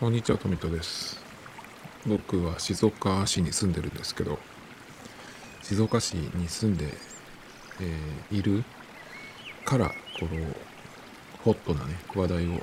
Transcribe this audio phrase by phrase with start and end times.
[0.00, 1.18] こんにちは、富田です。
[2.06, 4.38] 僕は静岡市に住んでるんですけど、
[5.60, 6.86] 静岡市に住んで、
[7.80, 8.62] えーいる
[9.64, 10.54] から、この
[11.42, 12.58] ホットなね、話題を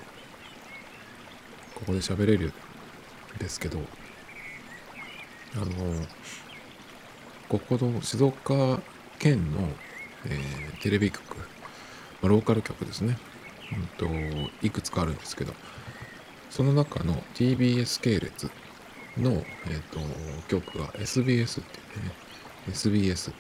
[1.75, 2.54] ここで喋れる
[3.36, 3.79] んですけど、
[5.55, 5.65] あの、
[7.49, 8.79] ここの静岡
[9.20, 9.67] 県の、
[10.24, 11.36] えーテレビ局、
[12.21, 13.18] まローカル局ですね、
[13.74, 14.07] うんと、
[14.61, 15.54] いくつかあるんですけど、
[16.49, 18.49] その中の TBS 系列
[19.17, 19.99] の、えー、と
[20.47, 22.11] 曲が SBS っていうね
[22.68, 23.33] SBS っ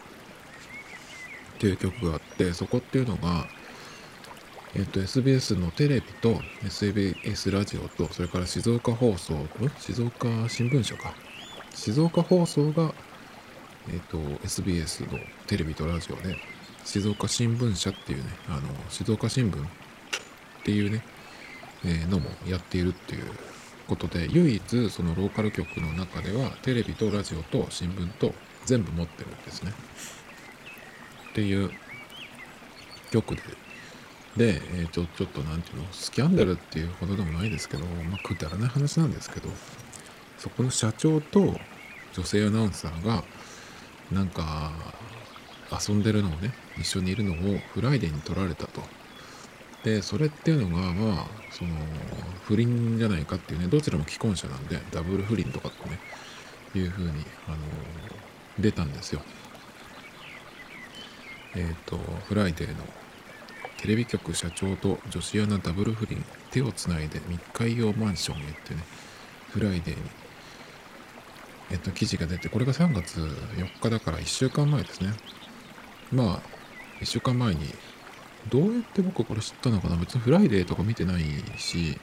[1.59, 3.47] ていう曲があってそこっていうのが、
[4.75, 9.49] えー、と SBS のテレビと SBS ラジオとそれから静岡放送ん？
[9.79, 11.13] 静岡新聞社か。
[11.73, 12.93] 静岡放送が、
[13.89, 16.37] えー、と SBS のテレビとラジオで
[16.85, 19.67] 静岡新聞社っていうねあの静岡新聞っ
[20.63, 21.03] ていうね
[21.83, 23.23] えのもやっているっていう
[23.87, 28.33] ことで唯一そのローカル局の中ではテレビとラジオと新聞と
[28.65, 29.73] 全部持ってるんですね。
[31.31, 31.71] っていう
[33.11, 33.41] 局で
[34.37, 35.85] で、えーちょちょっとなんていうの？
[35.91, 39.49] スキャンダルっていうほどでもないですけど、まあ、くだらない話なんですけど
[40.37, 41.55] そこの社長と
[42.13, 43.23] 女性アナウンサーが
[44.11, 44.71] なんか
[45.87, 48.81] 遊んでるのをね一緒にいるのをフライデーに撮られたと。
[49.85, 51.69] でそれっていうのがまあその
[52.45, 55.99] 不倫じゃないかっていうねどちらも既婚者なんでダブル不倫とかってね
[56.73, 57.57] いうふうにあの
[58.57, 59.21] 出たんですよ。
[61.55, 62.83] えっ、とフライデーの
[63.77, 68.83] テレビ局社長と女子アナダブル不倫手をつないで密会用マンションへってね
[69.51, 70.01] フライデーに
[71.69, 75.13] えっ、と記事が出てこれが3月4日だから1週間前ですね。
[76.11, 76.41] まあ
[77.01, 77.61] 1週間前に
[78.49, 79.95] どうやって僕はこれ知ったのかな？
[79.97, 81.23] 別にフライデーとか見てない
[81.57, 81.97] し、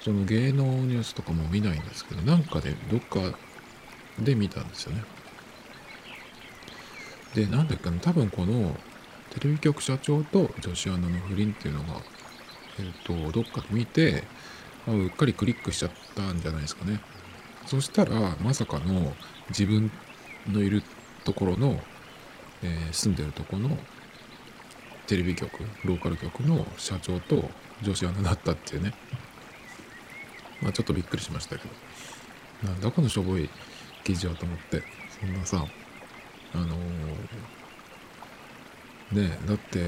[0.00, 3.36] その芸能ニュースとかも見ないんですけど、なんかでどっか
[4.18, 5.04] で見たんですよね。
[7.34, 8.76] で、なんだっけな、多分この
[9.30, 12.00] テレビ局社長と女子アナの不倫っていうのが、
[12.78, 14.24] えっ、と、どっかで見て、
[14.88, 17.00] あうっかりクリックしちゃったんじゃないですかね。
[17.66, 19.14] そしたら、まさかの
[19.50, 19.92] 自分
[20.48, 20.82] のいる
[21.24, 21.80] ところの、
[22.62, 23.78] えー住んでるところの
[25.10, 27.50] テレビ局ローカル局の社長と
[27.82, 28.94] 女子アナだったっていうね。
[30.62, 31.64] まあちょっとびっくりしましたけ
[32.62, 32.70] ど。
[32.70, 33.50] なんだこのしょぼい
[34.04, 34.84] 記事はと思って。
[35.20, 35.66] そんなさ
[36.54, 36.68] あのー
[39.20, 39.80] ねえだって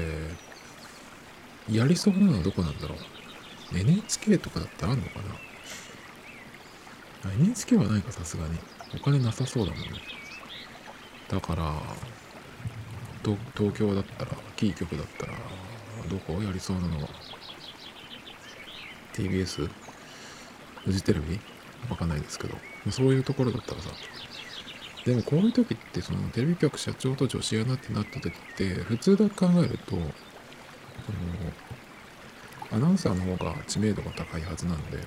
[1.71, 3.77] やりそうなのはどこなんだろう。
[3.77, 5.21] NHK とかだってあんのか
[7.23, 7.31] な。
[7.31, 8.59] NHK はないかさすがに。
[8.93, 9.87] お金なさそうだもんね。
[11.29, 11.81] だから
[13.23, 15.33] 東東京だったらキー局だったら
[16.09, 17.01] どこやりそうなの？
[17.01, 17.07] は
[19.13, 19.69] TBS
[20.83, 21.39] フジテレビ？
[21.89, 22.57] わかんないですけど。
[22.91, 23.89] そういうところだったらさ。
[25.05, 30.01] でもこういう時ってそのテレビ局社長と女子アナってなった時って普通だと考えるとその
[32.71, 34.99] アナウンサーの方が知名度が高いはずなんで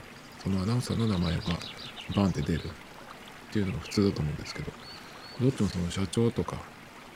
[0.43, 1.43] そのアナウンサーの名前が
[2.15, 4.71] バンって出るっていうのが普通だと思うんですけど
[5.41, 6.56] どっちもその社長とか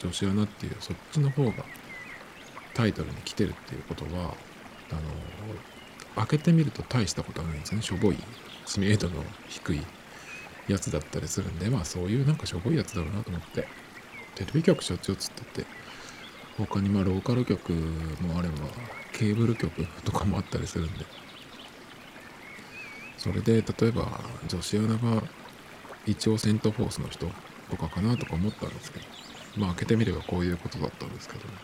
[0.01, 1.65] 女子アナっていうそっちの方が
[2.75, 4.35] タイトルに来てるっていうことは
[4.91, 5.01] あの
[6.17, 7.83] 開けてみると大したことはないんですね。
[7.83, 8.17] しょぼい
[8.67, 9.83] 知名度の低い
[10.69, 13.67] やつだったりするんでまあそういうなんかしょぼいやつだろうなと思って。
[14.37, 15.67] テレビ局社長っつってて
[16.57, 18.55] 他にまあローカル局もあれば
[19.13, 21.05] ケーブル局とかもあったりするんで。
[23.19, 24.19] それで例えば
[24.49, 25.23] 女子アナが
[26.07, 27.27] 一応セントフォースの人
[27.71, 29.05] とかかなとか思ったんですけど。
[29.57, 31.55] まあ開けてみればこういうことだったんですけどね。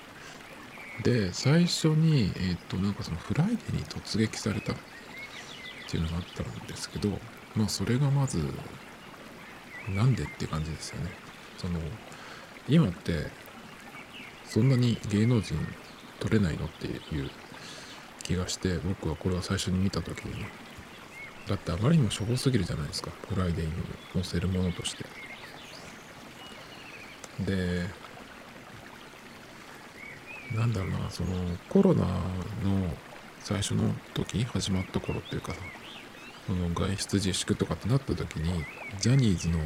[1.02, 4.74] で最初にえっ、となんかそのフライデーに突撃された。
[5.86, 7.08] っていうのがあったんですけど
[7.54, 8.38] まあそれがまず
[9.94, 11.10] なんでって感じですよね。
[11.58, 11.78] その
[12.68, 13.28] 今って
[14.44, 15.54] そんなに芸能人
[16.18, 17.30] 取れないのっていう
[18.24, 20.44] 気がして僕はこれを最初に見た時に
[21.46, 23.10] だってあまりにもしょぼすぎるじゃないですか。
[23.28, 23.72] フライデーに
[24.12, 25.04] 載せるものとして。
[27.40, 27.86] で
[30.54, 31.28] なんだろうなその
[31.68, 32.08] コロナの
[33.40, 35.58] 最初の時始まった頃っていうかさ
[36.46, 38.64] その外出自粛とかってなった時に
[39.00, 39.58] ジャニーズの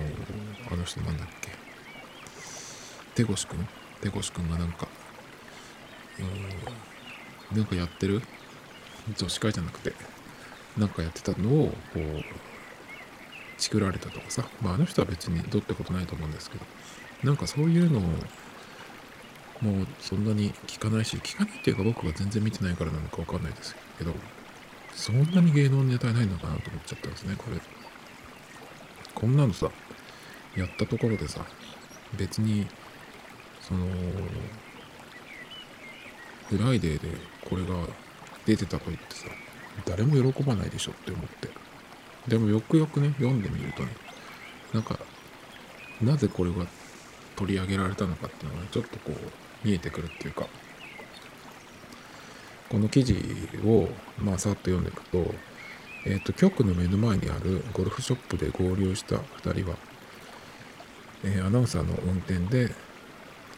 [0.73, 1.51] あの人なんだっけ？
[3.15, 3.69] 手越くん
[4.01, 4.89] 手越くんがなんか
[7.53, 8.23] うんなんかやってる？
[9.17, 9.93] 女子会じゃなくて
[10.79, 12.25] なんかやってたのをこう
[13.59, 14.49] チクられたとかさ。
[14.63, 16.65] まああの人は別にどうってことないと思うんですけど。
[17.23, 18.03] なんかそういうのを
[19.61, 24.15] もうそんなに聞かないし聞かないっていうか僕が全然見てないからなのかわかんないですけど
[24.95, 27.61] そんなに芸能ネタないのかなと思っちゃったんですねこれ。
[29.15, 29.71] こんなのさ
[30.57, 31.45] やったところでさ
[32.17, 32.67] 別に
[33.61, 33.87] その
[36.49, 37.09] フライデーで
[37.49, 37.75] これが
[38.47, 39.27] 出てたと言ってさ
[39.87, 41.49] 誰も喜ばないでしょって思って。
[42.29, 43.89] でもよくよくね読んでみるとね
[44.73, 44.99] なんか
[46.01, 46.67] なぜこれが
[47.41, 50.47] 取り上げられたのかっていうのがちょっとこう見えてくるっていうか。
[52.69, 53.17] この記事
[53.65, 55.35] をまあさっと読んでいくと
[56.07, 59.77] え、ー、と局の目の前にあるゴルフショップで合流した2人は、
[61.25, 62.73] えー、アナウンサーの運転で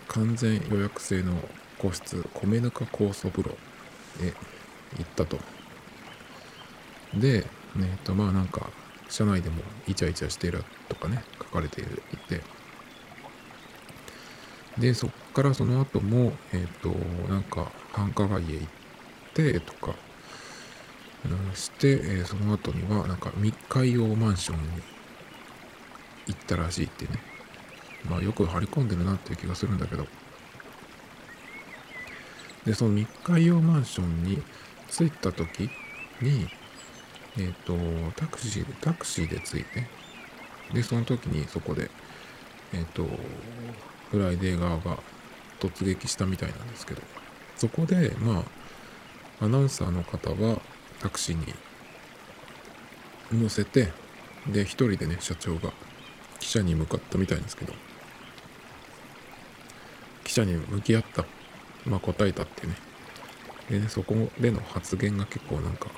[0.09, 1.35] 完全予約制の
[1.79, 3.51] 個室米ぬか酵素風呂
[4.23, 4.33] へ
[4.99, 5.39] 行ったと。
[7.15, 7.45] で
[7.77, 8.71] えっ、とまあなんか
[9.11, 11.85] 車内でもイチャイチャしてるとかね書かれてい
[12.29, 12.62] て。
[14.79, 16.89] でそっからその後もえっ、ー、と
[17.31, 18.67] なんか繁華街へ行っ
[19.35, 19.95] てとか、
[21.27, 24.83] うん、して、えー、その後にはなんか密会用マンションに
[26.29, 27.13] 行ったらしいってね。
[28.09, 30.07] まあよく張り込んでるなっていう気がするんだけど。
[32.65, 34.41] でその密会用マンションに
[34.89, 35.69] 着いた時
[36.21, 36.49] に
[37.37, 37.75] えっ、ー、と
[38.15, 39.89] タクシーでタクシーで着いて
[40.73, 41.91] でその時にそこで
[42.73, 43.07] えっ、ー、と
[44.13, 44.99] フライデー側が
[45.59, 47.03] 突撃したみたいなんですけど。
[47.57, 48.45] そこでま
[49.41, 50.61] あアナウンサーの方は
[51.01, 51.55] タクシーに
[53.43, 53.93] 乗せて
[54.49, 55.73] で一人でね社長が
[56.41, 57.73] 記者に向かったみたいですけど。
[60.25, 61.25] 記者に向き合った
[61.87, 62.75] まあ答えたってね。
[63.71, 65.89] でねそこでの発言が結構なんか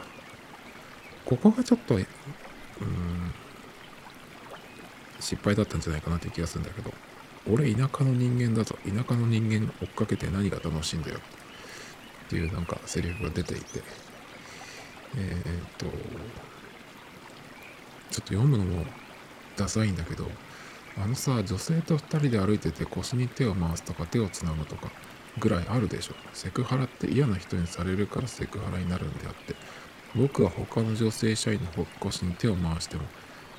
[1.25, 2.05] ここがちょっとうん
[5.21, 6.93] 失敗だったんじゃないかなって気がするんだけど。
[7.51, 8.77] 俺田舎の人間だぞ。
[8.85, 11.19] 田舎の人間追っかけて何が楽しいんだよ。
[12.27, 13.83] っていうなんかセリフが出ていて。
[15.17, 15.93] えー、っとちょっ
[18.11, 18.85] と読むのも
[19.57, 20.29] ダサいんだけど
[20.99, 24.91] あのさ女性と2人で歩いてて腰に手を回すとか手をつなぐとか
[25.39, 26.15] ぐらいあるでしょ。
[26.33, 29.55] セクハラって嫌な人にされるからセクハラになるんであって。
[30.17, 33.03] 僕は他の女性社員の腰に手を回しても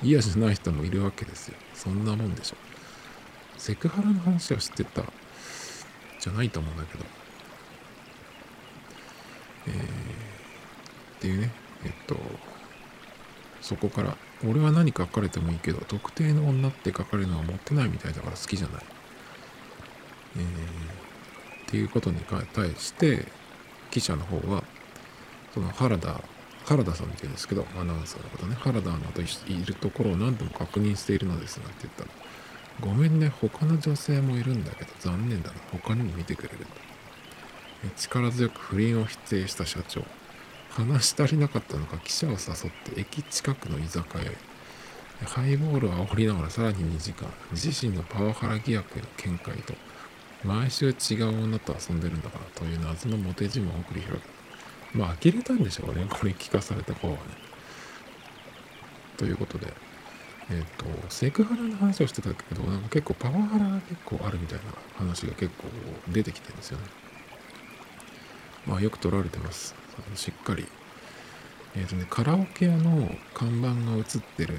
[0.02, 1.56] 嫌じゃない人もいるわけですよ。
[1.74, 2.56] そんなもんでしょ。
[3.56, 5.02] セクハラの話は知ってた？
[6.20, 7.04] じゃないと思うんだけど。
[9.68, 9.78] えー、っ
[11.20, 11.50] ていうね。
[11.84, 12.16] えっと
[13.60, 18.82] そこから俺は何書かれてもいいけど特定の女って書かれるのは持ってないみたいだから好きじゃない、
[20.36, 20.46] えー、っ
[21.66, 22.20] ていうことに
[22.52, 23.26] 対して
[23.90, 24.62] 記者の方は
[25.52, 26.20] その原田
[26.66, 28.56] 原田さんって言うんですけどアナウンサーの方ね。
[28.60, 29.26] 原田アナとい
[29.64, 32.10] るところを何度も確認しているのですがって言ったら
[32.80, 35.54] ごめんね、他の女性もいるんだけど残念だな。
[35.72, 36.66] 他にも見てくれる。
[37.96, 40.04] 力強く不倫を否定した社長。
[40.70, 42.38] 話し足りなかったのか記者を誘っ
[42.94, 44.36] て駅近くの居酒屋へ。
[45.24, 49.74] ハイボールを煽りながらさらに2時間、自身のパワハラ疑惑への見解と、
[50.44, 54.20] 毎週違う女と遊んでるんだからという謎のモテ自慢を繰り広げる。
[54.92, 57.20] まあ、呆れたんでしょうね、これ聞かされた方はね。
[59.16, 59.72] ということで、
[60.50, 64.64] えっ、ー、と、セクハラの話をしてたけど、なんか結構パワハラが結構あるみたいな
[64.96, 65.64] 話が結構
[66.08, 66.84] 出てきてるんですよね。
[68.66, 69.74] まあよく撮られてます。
[70.14, 70.66] しっかり。
[71.74, 74.56] えっ、ー、とね、カラオケ屋の看板が写ってる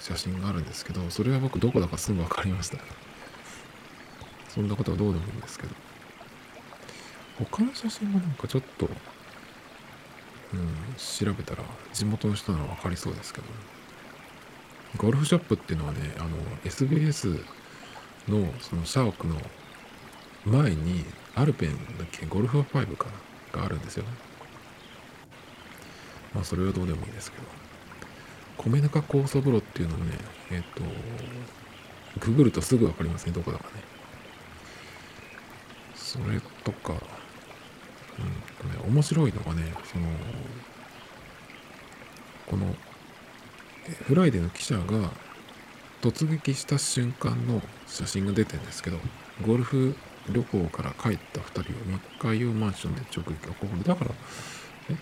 [0.00, 2.78] 写真があるんですけど、それは僕どこだかすぐ分かりました。
[4.48, 5.74] そんなことはどうでもいいんですけど。
[7.38, 11.62] 他の写真もなんかちょっと、うん、調べたら
[11.92, 13.52] 地元の人なら分かりそうですけど、ね、
[14.96, 16.28] ゴルフショップっていうのはね、あの、
[16.64, 17.28] SBS
[18.28, 19.36] のそのシャークの
[20.44, 23.08] 前にアルペンだっけゴルフ5か
[23.52, 24.10] ながあるんですよね。
[26.34, 27.44] まあそれはどうでもいいですけど。
[28.70, 30.18] 米中酵素風呂っていうのもね、
[30.50, 30.82] えっ、と、
[32.20, 33.70] ググるとすぐわかりますね、どこだかね。
[35.94, 36.98] それとか、うん
[38.70, 40.06] とね、面白いのがね、その、
[42.46, 42.74] この
[43.92, 45.10] フライデーの記者が
[46.02, 48.98] 突撃した瞬間の写真が出てるんですけど、
[49.46, 49.96] ゴルフ
[50.30, 53.48] 旅行から帰った2人を密会用マンションで直撃。
[53.54, 54.10] これだから、
[54.90, 54.96] え？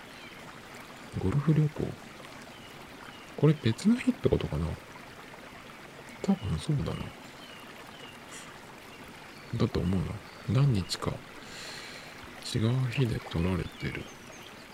[1.19, 1.87] ゴルフ旅行？
[3.37, 4.65] これ別の日ってことかな？
[6.21, 6.99] 多分そうだな。
[9.57, 9.99] だと思う
[10.53, 10.61] な。
[10.61, 11.11] 何日か
[12.53, 14.03] 違う日で撮られてるっ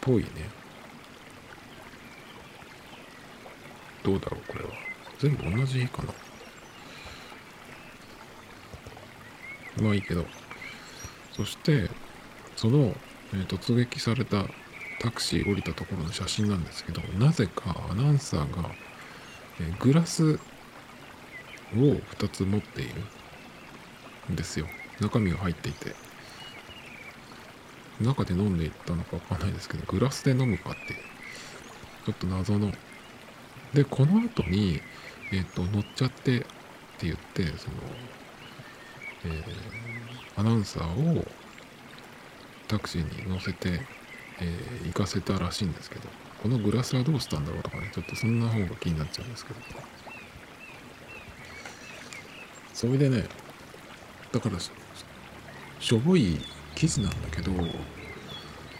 [0.01, 0.60] ぽいね。
[4.03, 4.71] どうだろうこれは。
[5.19, 6.13] 全部同じかな。
[9.83, 10.25] まあいいけど。
[11.33, 11.89] そして
[12.55, 12.95] その、
[13.33, 14.45] えー、突撃された
[14.99, 18.69] タクシー降りたところの写真なんですけどなぜかアナウンサーが、
[19.59, 20.37] えグラスを
[21.73, 23.01] 2つ持っている
[24.31, 24.67] んですよ。
[24.99, 25.95] 中身が入っていて。
[28.03, 30.95] 中で飲んでいったのかわかんないですけどグラスで飲むかって
[32.05, 32.71] ちょっと謎の
[33.73, 34.81] でこの後に
[35.31, 36.47] え、ー、と乗っちゃってって
[37.03, 37.75] 言ってその、
[39.25, 41.25] えー、アナウンサーを
[42.67, 43.81] タクシーに乗せて、
[44.41, 46.03] えー、行かせたらしいんですけど
[46.43, 49.59] このグラスはどうしたんだろうとかねちょっとそんな方が気になっちゃうんですけど。
[52.81, 53.25] それでね
[54.31, 56.39] だからしょぼい
[56.73, 57.51] 記事なんだけど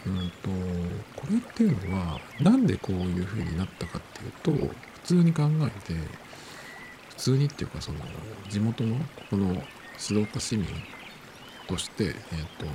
[0.06, 0.48] うんと
[1.16, 4.02] これっていうのはなんでこういう風になったかっ
[4.42, 5.94] ていうと普通に考えて
[7.10, 7.98] 普通にっていうかその
[8.48, 8.96] 地元の
[9.30, 9.62] この
[9.98, 10.66] 静岡市民
[11.68, 12.12] として、えー
[12.58, 12.66] と、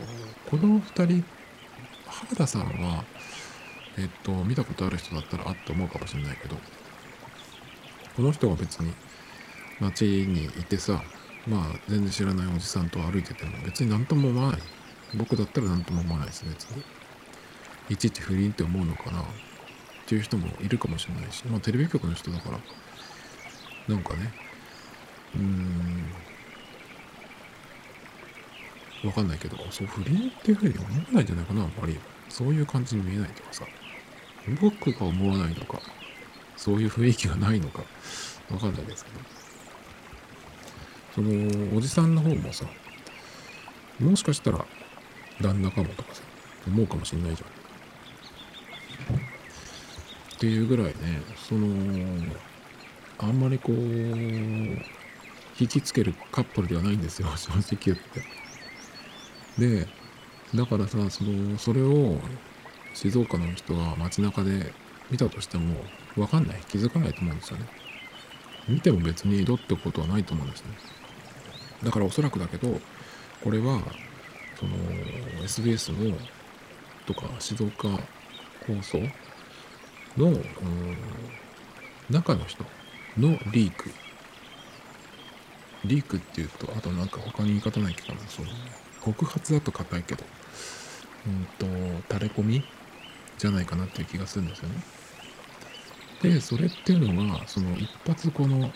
[0.49, 1.25] この2人
[2.05, 3.03] 原田さんは、
[3.97, 6.55] えっ、ー、と見たことある人だったらあって思うかもしれないけど
[8.15, 8.93] この人が別に
[9.79, 11.03] 街にいてさ
[11.45, 14.61] まあ全然知らないおじさんと歩いてても別に何とも思わない。
[15.15, 16.83] 僕だったら何とも思わないです別に。
[17.89, 19.21] いちいち不倫って思うのかな？
[19.21, 19.25] っ
[20.05, 22.59] ていう人もいるかもしれないしまあテレビ局の人だから。
[23.87, 24.33] なんかね。
[25.35, 26.05] うーん。
[29.05, 31.97] わかんないけどそう不倫っていうふうに思わないんじゃないかなあんまり。
[32.29, 33.65] そういう感じに見えないとかさ。
[34.61, 35.79] 僕が思わないのか。
[36.55, 37.83] そういう雰囲気がないのか。
[38.49, 39.19] わかんないですけど。
[41.15, 42.65] そのおじさんの方もさ
[43.99, 44.63] もしかしたら
[45.41, 46.21] 旦那かもとかさ
[46.67, 47.49] 思うかもしんないじゃん。
[50.37, 50.93] っていうぐらいね
[51.49, 51.67] その
[53.17, 58.23] あんまりこう引きつけるカップルではないんですよ 正直言って。
[59.57, 59.87] で
[60.53, 62.21] だからさそのそれを
[62.93, 64.71] 静岡の人が街中で
[65.09, 65.83] 見たとしても
[66.15, 66.61] 分かんない。
[66.67, 67.65] 気づかないと思うんですよね。
[68.67, 70.69] 見ても別にどってことはないと思うんですね。
[71.83, 72.79] だからおそらくだけど
[73.43, 73.81] これは
[74.59, 74.75] その
[75.43, 76.15] SBS の
[77.07, 77.89] とか静岡
[78.67, 78.99] 放送
[80.17, 80.37] の
[82.09, 82.63] 中の人
[83.17, 83.91] のリーク。
[85.85, 88.19] リークっていうとあとなんか他に言い方ないかな。
[88.27, 88.47] その
[89.01, 90.23] 告発だと硬いけど。
[91.27, 91.65] うんと
[92.13, 92.63] 垂れ込み
[93.37, 94.75] じゃないかなっていう気がするんですよね。
[96.21, 98.71] でそれっていうのはその一発この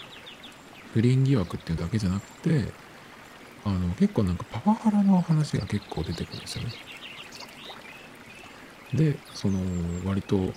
[0.94, 2.72] 不倫疑惑っていうだけじゃなくて
[3.64, 6.72] あの結構なんかパワハラの話が結構出てくるんですよね。
[8.94, 9.60] でその
[10.06, 10.54] 割と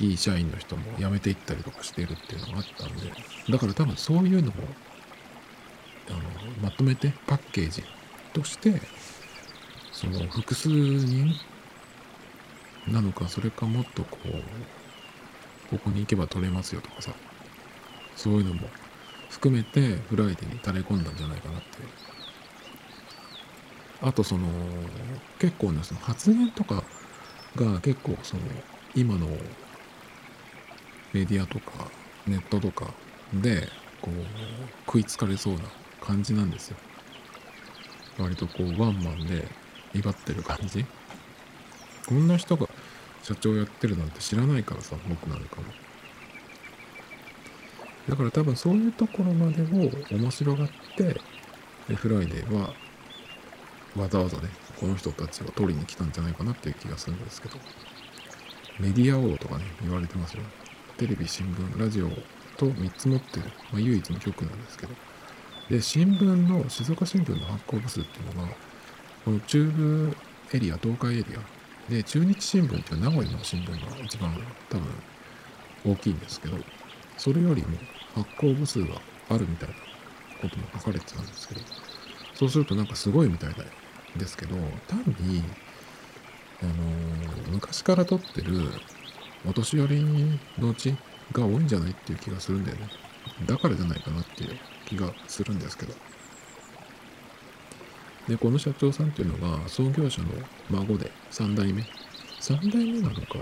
[0.00, 3.12] いい社員の人も辞めていったりとかしてるっていうのがあったんで
[3.50, 4.54] だから多分そういうのを
[6.10, 6.18] あの
[6.62, 7.82] まとめてパッケージ
[8.32, 8.80] として
[9.92, 11.34] その複数人
[12.86, 17.12] なのかそれかもっとこうここに行けば取れますよとかさ
[18.16, 18.68] そういうのも
[19.28, 21.66] 含めてフライデーに垂れ込んだんじゃないかなって
[24.00, 24.48] あとその
[25.38, 26.84] 結構ねその発言とか
[27.56, 28.42] が結構その
[28.94, 29.26] 今の
[31.12, 31.90] メディアとか
[32.26, 32.92] ネットとか
[33.34, 33.68] で
[34.00, 34.14] こう
[34.86, 35.60] 食いつかれそうな
[36.00, 36.76] 感じなんですよ。
[38.18, 39.46] 割とこうワンマンで
[39.94, 40.84] 威張ってる感じ。
[42.06, 42.68] こんな人が
[43.22, 45.64] 社長やってるなんて知らないからさ僕なんかも。
[48.08, 51.20] だから多分そういうところまでを面白がって
[51.94, 52.72] フライデーは
[53.96, 54.48] わざわざね、
[54.78, 57.56] この人たちを取りに来たんじゃないかなっていう気がするんですけど、
[58.78, 60.42] メディア王とかね、言われてますよ。
[60.98, 62.08] テレビ、新聞、ラジオ
[62.56, 64.92] と3つ持ってる、まあ、唯一の局なんですけど。
[65.70, 68.48] で、新聞の、静岡新聞の発行部数っていうのが、
[69.24, 70.16] この中部
[70.52, 74.36] エリア、東海エリア、で、中日新聞っていう名古屋の新聞が一番
[74.68, 74.88] 多分
[75.92, 76.56] 大きいんですけど、
[77.16, 77.78] それよりも
[78.16, 79.74] 発行部数があるみたいな
[80.42, 81.60] ことも書かれてたんですけど、
[82.34, 83.54] そうするとなんかすごいみたい
[84.16, 84.56] ですけど
[84.88, 85.42] 単に
[86.62, 86.72] あの
[87.50, 88.72] 昔から撮ってる
[89.46, 90.02] お年寄り
[90.58, 90.94] のうち
[91.32, 92.88] が多いんじゃないっていう気がするんだよね。
[93.46, 95.94] だからじゃないかなっていう気がするんですけど。
[98.28, 100.28] でこの社長さんっていうのが創業者の
[100.70, 101.82] 孫で3代目。
[102.40, 103.38] 3代目なのか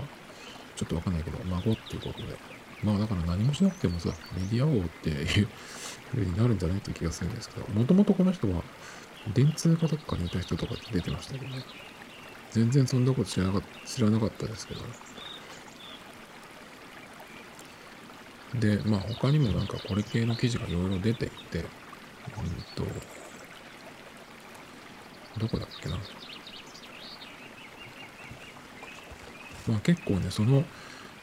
[0.75, 2.37] ちょっとわかんないけど孫っていうことで。
[2.83, 5.47] まあだから何もしなくてもさメディア王っていう
[6.11, 7.67] 風になるんじゃないっていう気がするんですけど。
[7.73, 8.63] もともとこの人は
[9.33, 11.63] 電通かどっかにいた人とかって出てましたけどね。
[12.51, 14.81] 全然そんなこと知らなかった知らなかったですけど。
[14.81, 14.87] ね
[18.59, 21.65] で、まあ他にもなんかこれ系の記事がいろいろ出ていて、うん
[22.75, 22.83] と、
[25.39, 25.97] どこだっけな。
[29.67, 30.63] まあ結構ねその、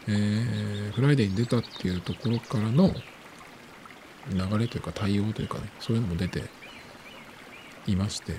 [0.07, 2.95] えー、フライデーに出たっていうところからの
[4.31, 6.45] 流れというか対応というかねそういうのも出て
[7.87, 8.35] いまして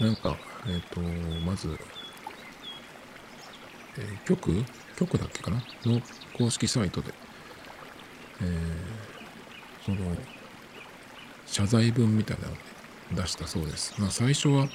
[0.00, 0.36] なんか
[0.66, 1.00] えっ、ー、と
[1.44, 1.76] まず、
[3.98, 4.52] えー、局
[4.96, 5.56] 局だっけかな？
[5.84, 6.00] の
[6.36, 7.12] 公式サイトで、
[8.40, 10.16] えー、その
[11.46, 12.60] 謝罪文みたいなのをね
[13.12, 13.94] 出したそうです。
[14.00, 14.68] まあ、最初は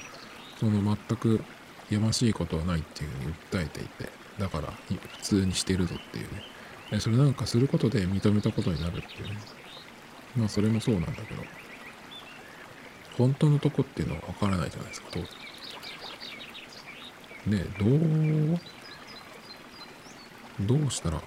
[0.60, 1.42] その全く
[1.90, 4.08] やましいことはないっていうふうに訴えていて
[4.38, 6.26] だから普通にしてるぞっていう
[6.92, 7.00] ね。
[7.00, 9.38] それなんかすることで認めたことになるっていうね。
[10.36, 11.42] まあそれもそうなんだけど
[13.16, 15.10] 本当のとこっていうのはわからないじゃないですか。
[15.10, 15.18] と
[17.50, 18.58] ねどう
[20.60, 21.22] どうしたら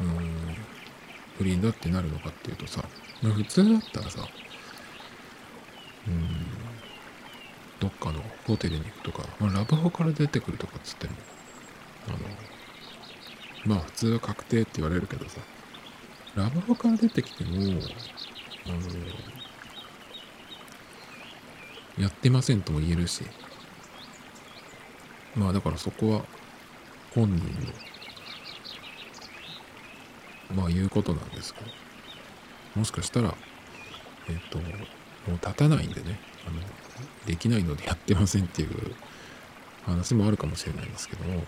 [0.00, 0.06] うん
[1.38, 2.84] 不倫だってなるのかっていうとさ
[3.22, 4.26] 普通だったらさ
[6.06, 6.26] うん
[7.80, 11.14] どっかのホテルに行くとか、まあ、ラブホから出てくるとかっつっても
[12.08, 12.18] あの
[13.64, 15.40] まあ普通は確定って言われるけどさ
[16.34, 18.80] ラブホから出てきてもあの
[21.98, 23.24] やってませんとも言えるし
[25.34, 26.24] まあだからそこは
[27.14, 27.44] 本人
[30.54, 31.66] のまあ言うことなんですけど。
[32.76, 33.34] もしかしたら
[34.28, 34.64] えっ、とも
[35.28, 36.20] う立たないんでね。
[36.46, 36.60] あの
[37.26, 38.70] できないのでやってませんっていう
[39.84, 41.44] 話もあるかもしれないんですけども。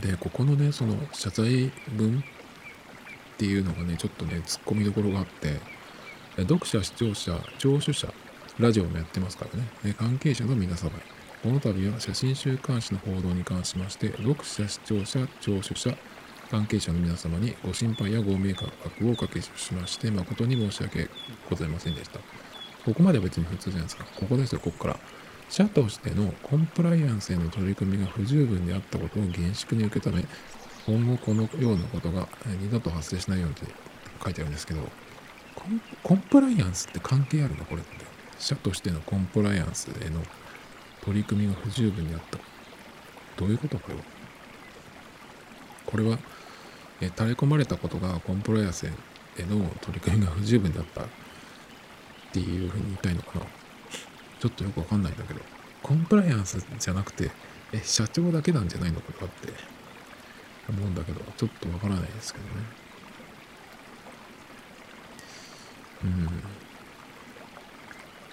[0.00, 5.60] でここのねその謝罪文っていうのがねちょっとねツッコミどころがあって。
[6.36, 8.08] 読者視聴者聴取者
[8.58, 9.68] ラジオもやってますからね。
[9.84, 10.90] で関係者の皆様
[11.42, 15.92] この度は写真週刊誌の報道に関しまして読者視聴者聴取者
[16.52, 18.64] 関係者の皆様にご心配やご迷惑
[19.08, 21.08] をおかけしまして誠に申し訳
[21.50, 22.20] ございませんでした。
[22.84, 24.04] ここまでは別に普通じゃないですか。
[24.20, 25.00] ここですよ、ここから。
[25.48, 30.24] 社としてのコンプライアンスへの取り組みが不十分であったことを厳粛に受け止め、
[30.86, 32.28] 今後このようなことが
[32.60, 33.66] 二度と発生しないようにと
[34.24, 34.88] 書いてあるんですけど、
[36.04, 37.64] コンプライアンスって関係あるの？
[37.64, 37.90] これって。
[38.38, 40.20] 社としてのコンプライアンスへの
[41.04, 42.38] 取り組みが不十分であった。
[43.36, 44.00] どういうことこれは？
[45.86, 46.18] これは
[47.00, 48.90] え垂れ込まれたことがコンプライアンスへ
[49.44, 51.02] の取り組みが不十分だった。
[51.02, 51.06] っ
[52.32, 53.46] ていうふうに言いたいのかな。
[54.40, 55.40] ちょっとよくわかんないんだけど。
[55.82, 57.30] コンプライアンスじゃなくて
[57.72, 59.52] え社長だけなんじゃないのかなって。
[60.68, 62.50] 思うんだけどちょっとわからないですけどね。
[66.04, 66.06] う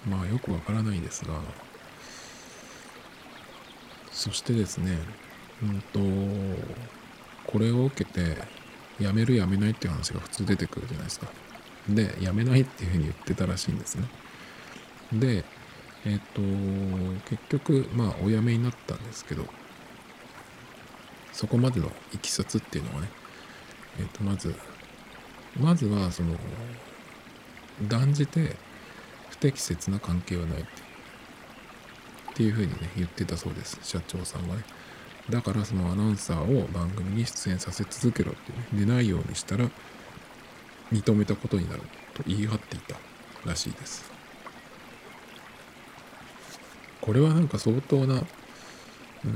[0.08, 0.12] ん。
[0.12, 1.40] まあよくわからないですが。
[4.20, 4.98] そしてですね
[5.62, 5.98] うんと
[7.46, 8.36] これを受けて
[8.98, 11.26] 辞める辞めないっていう話が普通出てくるじゃないですか。
[11.88, 14.04] で、辞めないっていうふうに言ってたらしいんですね。
[15.14, 15.44] で、
[16.04, 16.42] えっ、と、
[17.30, 19.46] 結局、まあ、お辞めになったんですけど、
[21.32, 23.08] そこまでのいきさつっていうのはね、
[23.98, 24.54] えっ、と、まず、
[25.58, 26.36] まずは、その、
[27.88, 28.56] 断じて
[29.30, 30.89] 不適切な関係はないっていう
[32.48, 34.64] ふうにね、言ってたそうです、社長さんはね。
[35.28, 39.68] だからそのアナウンサーを番組に出演させ続けろってね、出ないようにしたら
[40.92, 41.82] 認めたことになる
[42.14, 42.96] と言い張っていた
[43.44, 44.10] らしいです。
[47.00, 49.32] これはなんか相当な、うん、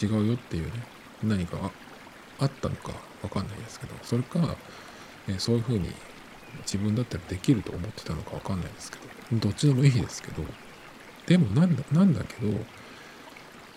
[0.00, 0.72] 違うよっていうね、
[1.22, 1.70] 何か
[2.38, 2.92] あったのか
[3.22, 4.56] わかんないですけど、それか、
[5.28, 5.90] えそういうふうに
[6.62, 8.98] 自分だったらできると思ってたのかわかんないですけ
[9.32, 10.42] ど、どっちでもいいですけど、
[11.30, 12.52] でもなんだ、なんだけど、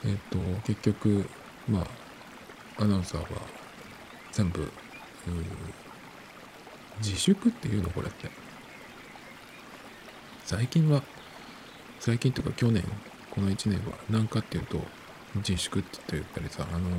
[0.06, 1.30] えっ、と、結局、
[1.68, 3.28] まあ、アナウンサーは
[4.32, 4.68] 全部、
[6.98, 7.92] 自粛っていうの？
[7.92, 8.32] これって。
[10.44, 11.04] 最近は、
[12.00, 12.84] 最近とか去年、
[13.30, 14.82] この1年は何かっていうと、
[15.36, 16.90] 自粛って言ったりさ、あの、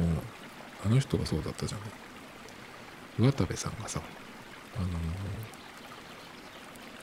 [0.87, 1.79] あの人がそうだったじゃ
[3.23, 3.27] ん。
[3.29, 4.01] 渡部さんがさ、
[4.77, 4.87] あの、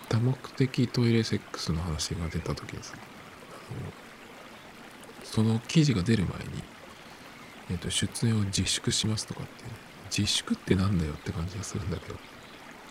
[0.08, 3.21] 多目的トイレセックスの話が出た時にさ、あの
[5.24, 6.64] その記事が出る前に、
[7.70, 9.70] えっ、ー、と、出演を自粛しますとかって、ね、
[10.16, 12.20] 自粛ってなんだよって感じがするんだけど、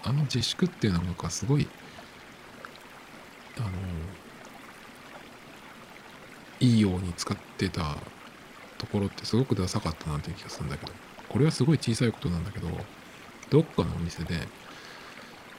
[0.05, 1.69] あの自粛っていうのがすごい、
[3.59, 3.69] あの、
[6.61, 7.97] いいように使ってた
[8.79, 10.93] ところってすごくダサかったなっていう気がするんだけど、
[11.29, 12.69] これはすごい小さいことなんだけど、
[13.51, 14.35] どっかのお店で、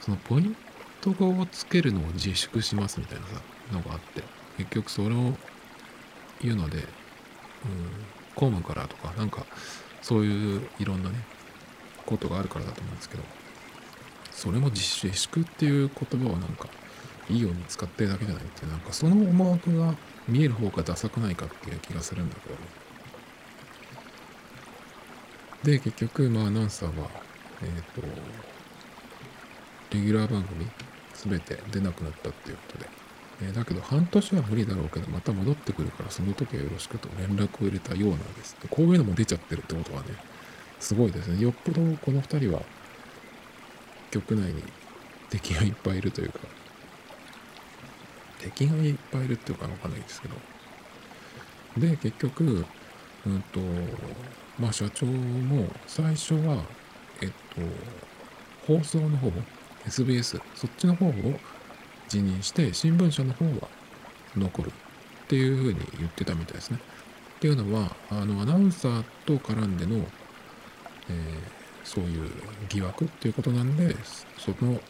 [0.00, 0.56] そのポイン
[1.00, 3.34] トをつけるのを自粛しますみたいなさ、
[3.72, 4.22] のがあって、
[4.64, 5.34] 結局それを
[6.42, 6.84] いうので、うん、
[8.34, 9.46] 公務からとか、なんか、
[10.00, 11.16] そういういろんなね、
[12.04, 13.22] ことがあるからだと思うんですけど、
[14.30, 16.68] それも自粛っていう言葉をなんか
[17.30, 19.94] いいように使ってるだけじゃないっていうなんかその思惑が
[20.26, 22.60] 見える方がダサくないかっていう気がするんだけどね。
[25.62, 27.08] で結局まあアナウンサーは
[27.62, 28.02] えっ、ー、と
[29.94, 30.66] レギュラー番組
[31.14, 32.88] 全て出なくなったっていうことで、
[33.42, 38.56] えー、だけど半年は無理だろうけどまた戻ってくるからその時はよろしくと連絡を入れたようなんです。
[38.58, 40.08] ってこういうのも出ちゃってるってことはね
[40.78, 41.42] すごいですね。
[41.42, 42.62] よっぽどこの2人は
[44.10, 44.62] 局内に
[45.30, 46.38] 敵がいっぱいいるというか
[48.38, 50.34] 敵がいっぱいいるっていうかわかんないですけど。
[51.78, 52.64] で結局
[53.26, 53.60] うんと
[54.58, 56.62] まあ社長も最初は
[57.20, 57.34] えっと
[58.66, 59.32] 放送の方
[59.86, 61.12] SBS そっちの方を
[62.12, 63.68] 辞任して新聞社の方は
[64.36, 66.78] 残るっていうふうに言ってたみたいですね。
[67.36, 70.04] っていうのはあのアナウンサーと絡んでの、えー、
[71.82, 72.30] そういう
[72.68, 73.96] 疑惑っていうことなんで
[74.38, 74.80] その、えー、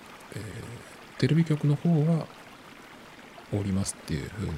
[1.19, 2.27] テレビ局の方は
[3.55, 4.53] おりますっていうふうに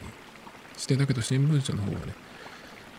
[0.77, 2.15] してだけど新聞社の方はね、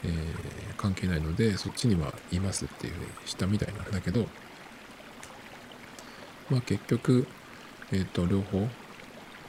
[0.04, 4.26] えー、関係ないのでそっちにはいますっていうふうにしたみたいなんだけど
[6.50, 7.28] まあ結局、
[7.92, 8.68] えっ、ー、と、両方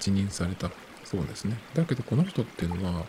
[0.01, 0.71] 辞任された
[1.05, 1.57] そうですね。
[1.75, 3.05] だけどこの人っていうのは、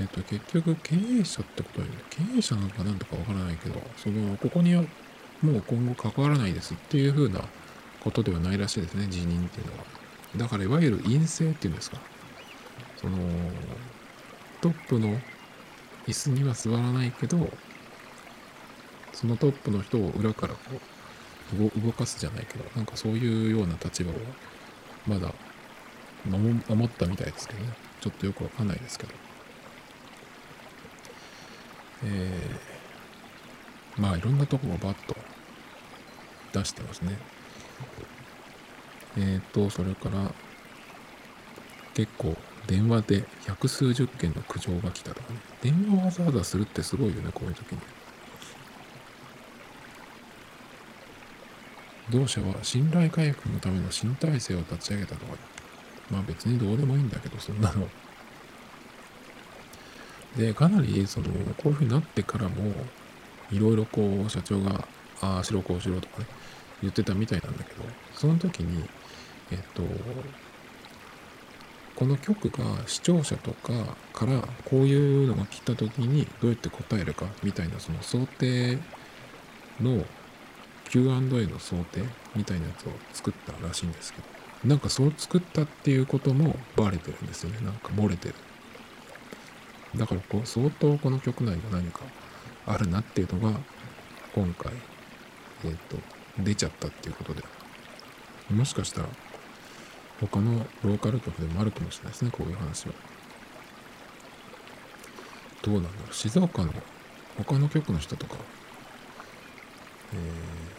[0.00, 4.82] えっ、と、結局経営者ってことに、経営者なのかなんとかわからないけど、その、ここには
[5.42, 7.42] もう今後関わらないですっていうふうな
[8.00, 9.84] ことではないらしいですね、辞任っていうのは。
[10.36, 11.98] だからいわゆる陰性っていうんですか。
[12.96, 13.18] その、
[14.60, 15.20] トップの
[16.06, 17.50] 椅子には座らないけど、
[19.12, 20.60] そのトップの人を裏からこ
[21.54, 24.14] う動かすじゃないけど、なんかそういうような立場を
[25.06, 25.34] まだ
[26.24, 27.72] 守ったみたいですけどね。
[28.00, 29.12] ちょっとよくわかんないですけど。
[32.04, 35.16] えー、まあいろんなとこをバッと
[36.52, 37.16] 出してますね。
[39.16, 40.32] えっ、ー、と、それから
[41.94, 45.40] 結構電話で百数十件の苦情が来たとかね。
[45.60, 47.78] 電話をわざわざするってすごいよね、こういう時に。
[52.10, 55.38] 同社は信頼回復のための新体制を立ち上げたとかね、
[56.10, 57.88] まあ別にどうでもいいんだけど、そんなの。
[60.36, 62.72] で、かなり、その、こういうふうになってからも、
[63.50, 64.86] いろいろこう、社長が、
[65.20, 66.26] ああしろこうしろとかね、
[66.80, 67.84] 言ってたみたいなんだけど、
[68.14, 68.84] その時に、
[69.50, 69.82] えっと、
[71.94, 78.78] この局が視聴者とかからこういうのが来た時にどうやって答えるかみたいなその想定
[79.80, 80.04] の
[80.88, 81.10] Q&A
[81.46, 82.02] の想定
[82.34, 84.31] みたいなやつを作ったらしいんですけど、
[84.64, 87.58] なんかそう作ったっていうこともバレてるんですよね。
[87.64, 88.34] なんか漏れてる。
[89.96, 92.00] だからこう相当この曲内が何か
[92.66, 93.58] あるなっていうのが
[94.34, 94.72] 今回、
[95.64, 95.96] えっ、ー、と、
[96.38, 97.42] 出ちゃったっていうことで、
[98.50, 99.08] もしかしたら
[100.20, 102.94] 他のローカル局でもあるかもしれないですね、こういう話は。
[105.62, 106.14] どうなんだろう。
[106.14, 106.72] 静岡の
[107.36, 108.36] 他の局の人とか、
[110.14, 110.72] えー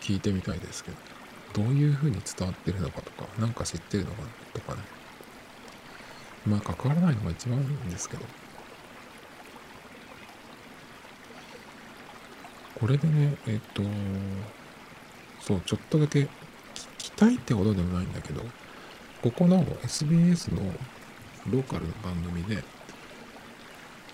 [0.00, 0.96] 聞いてみたいですけど、
[1.52, 4.22] どういう風に伝わってるのかとか、なんか知ってるのか
[4.54, 4.82] とかね。
[6.46, 8.24] まあ、関わらないのが一番いいんですけど。
[12.80, 13.82] これでね、えっと、
[15.40, 16.28] そう、ちょっとだけ聞
[16.96, 18.42] きたいってほどでもないんだけど、
[19.22, 20.62] ここの SBS の
[21.50, 22.64] ローカルの番組で、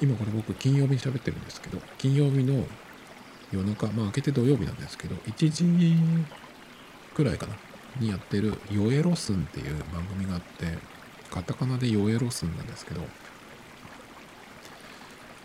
[0.00, 2.66] 今これ僕金曜日に喋ってるんですけど、金曜日の
[3.52, 5.96] 夜中、まあ明けて土曜日なんですけど、1時
[7.16, 7.56] くらいかな、
[7.98, 10.78] にやってるヨエロスンっていう番組があって、
[11.30, 13.00] カタカナでヨエロスンなんですけど、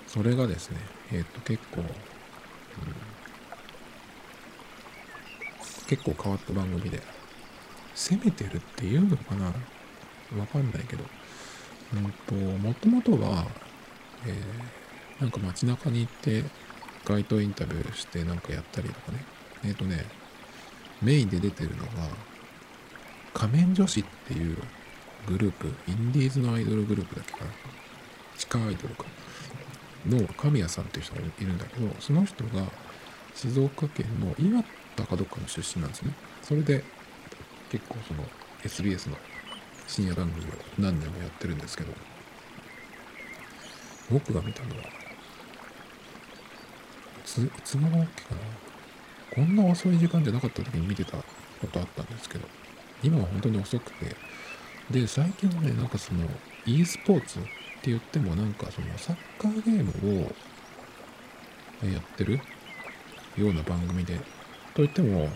[0.06, 0.78] それがですね、
[1.14, 1.88] えっ、と結構、うん、
[5.88, 7.02] 結構変わった番組で、
[7.96, 9.46] 攻めてるっていうのかな？
[9.46, 11.06] わかんないけど、
[11.94, 13.48] うんと、もともとは、
[14.26, 16.44] えー、なんか街中に行って、
[17.06, 19.24] 街頭インタビューしてなんかやったりとかね。
[19.64, 20.06] えっ、ー、とね、
[21.02, 21.92] メインで出てるのが、
[23.34, 24.58] 仮面女子っていう
[25.28, 27.52] グループ、インディーズのアイドルグループだっけかな？
[28.38, 29.06] 地下アイドルか。
[30.08, 32.64] の神谷さんっていう人がいるんだけど、その人が
[33.36, 34.64] 静岡県の岩
[34.96, 36.14] 田かどっかの出身なんですね。
[36.42, 36.84] それで
[37.70, 38.24] 結構その
[38.64, 39.18] SBS の
[39.88, 40.48] 深夜番組を
[40.80, 41.94] 何年もやってるんですけど、
[44.10, 44.84] 僕が見たのは
[47.24, 48.42] つ、いつ頃だっけかな？
[49.34, 51.24] こんな遅い時間じゃなかった時に見てたこ
[51.72, 52.48] とあったんですけど、
[53.04, 54.16] 今は本当に遅くて、
[54.90, 56.28] で、最近はね、なんかその、
[56.66, 57.50] e スポーツって
[57.86, 62.40] 言ってもなんかそのサッカーゲームをやってる
[63.38, 64.20] ような番組で、
[64.74, 65.30] といっても、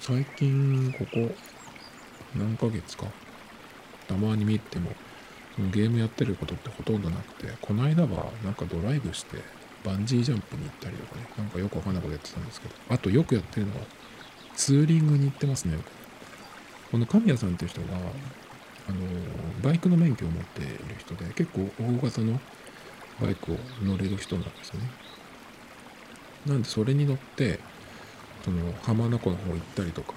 [0.00, 1.34] 最近ここ
[2.34, 3.06] 何ヶ月か
[4.08, 4.90] たまに見ても
[5.72, 9.36] ゲームやってることってほとんどなくてこの間はなんかドライブして
[9.84, 13.80] バンジージャンプに行ったりとかねなんかよくわかんないことやってたんですけどあとよくやってるのは
[14.54, 15.78] ツーリングに行ってますね
[16.90, 17.86] この神谷さんっていう人が
[18.88, 18.98] あの
[19.62, 22.40] バイクの免許を持っている人で結構大型の
[23.20, 24.90] バイクを乗れる人なんですよね。
[26.46, 27.60] なんでそれに乗って
[28.42, 30.14] その浜名湖の方行ったりとか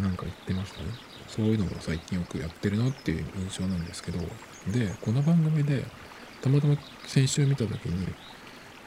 [0.00, 0.86] なんか行ってましたね。
[1.28, 4.18] そういうのも最近よくやってるなっていう印象なんですけど
[4.72, 5.84] でこの番組で
[6.42, 8.08] たまたま先週見た時に、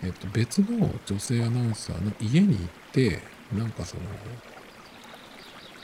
[0.04, 3.22] えっと、別の女性アナウンサーの家に行って
[3.54, 4.04] なんかその、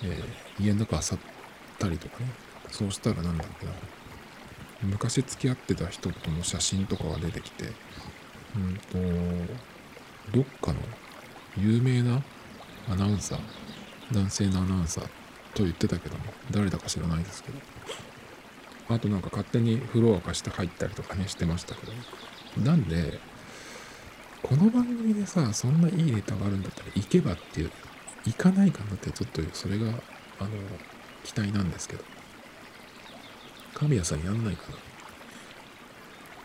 [0.04, 1.20] えー、家の中漁っ
[1.78, 2.26] たりとかね。
[2.70, 3.72] そうしたらなんだっけな。
[4.84, 7.66] 昔付き合ってた人との写真とかが出てきて
[8.56, 10.80] うんとどっかの
[11.58, 12.22] 有名な
[12.90, 13.40] アナウンサー
[14.14, 15.04] 男性のアナウンサー
[15.54, 17.58] と言ってたけども誰だか知らないですけど。
[18.92, 21.92] あとなんか勝手にフロア化して入ったりとかねしてましたけど。
[22.64, 23.20] なんで
[24.42, 27.72] この番組でさそんないいネタがあるんだったら行けばっていう
[28.26, 29.90] 行かないかなってちょっとそれがあ
[30.46, 30.50] の
[31.24, 32.04] 期待なんですけど。
[33.80, 34.78] 神谷さんやんないかな。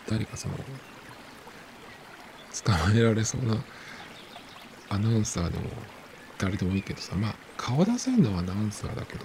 [0.08, 0.62] 誰かその捕
[2.70, 3.56] まえられそうな
[4.88, 5.64] アナウンサーでも
[6.38, 9.24] 誰でもいいけどさまあ顔出せるのはアナウンサーだけど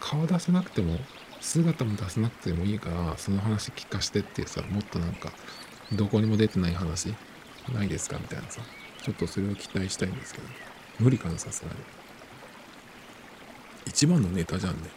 [0.00, 0.98] 顔出せなくても
[1.40, 5.32] 姿も出せなくてもいいからその話聞かしてっていうさもっとなんか
[5.92, 7.14] どこにも出てない話
[7.74, 8.60] ないですかみたいなさ。
[9.02, 10.46] ちょっとそれを期待したいんですけど。
[10.98, 11.74] 無理かなさすがに。
[13.86, 14.90] 一番のネタじゃんね。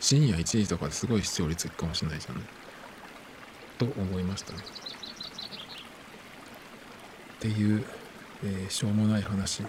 [0.00, 2.42] 深夜1時とかですごい視聴率いくかもしれないじゃんね。
[3.78, 4.58] と思いましたね。
[7.36, 7.84] っていう、
[8.44, 9.62] えー、しょうもない話。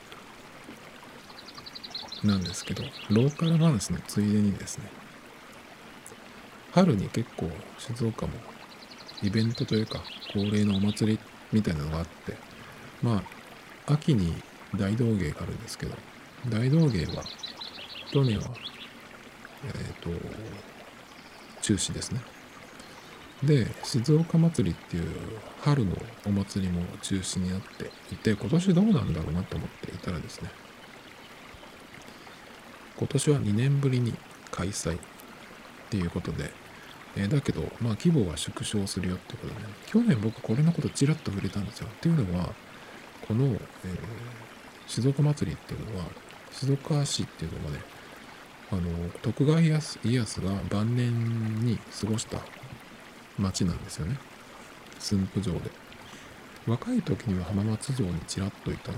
[2.24, 2.84] なんですけど。
[3.10, 4.90] ローカル話のついでにですね。
[6.74, 8.34] 春に結構静岡も
[9.24, 11.20] イベントというか恒例のお祭り
[11.52, 12.47] みたいなのがあって。
[13.02, 13.24] ま
[13.88, 14.34] あ秋に
[14.76, 15.96] 大道芸があるんですけど
[16.50, 17.24] 大道芸は
[18.12, 18.46] 去年は
[19.66, 20.10] えっ、ー、と
[21.62, 22.22] 中止ですね
[23.44, 25.06] で静岡祭りっていう
[25.62, 30.50] 春のお祭りも中止になっていて今年どうなんだろうなと思っていたらですね
[32.98, 34.16] 今年は2年ぶりに
[34.50, 35.00] 開催っ
[35.90, 36.52] ていうことで、
[37.16, 41.88] えー、だけど、まあ規模は縮小するよってことでね、去年僕これのことちらっと触れたんですよ。
[41.88, 42.54] っていうのは、
[43.26, 43.60] この、えー、
[44.88, 46.06] 静岡祭りっていうのは、
[46.52, 47.80] 静岡市っていうのがね、
[48.72, 52.40] あの、徳川家康が晩年に過ごした
[53.38, 54.18] 町なんですよね。
[55.00, 55.72] 駿府城で。
[56.66, 58.92] 若い時には浜松城にちらっといた。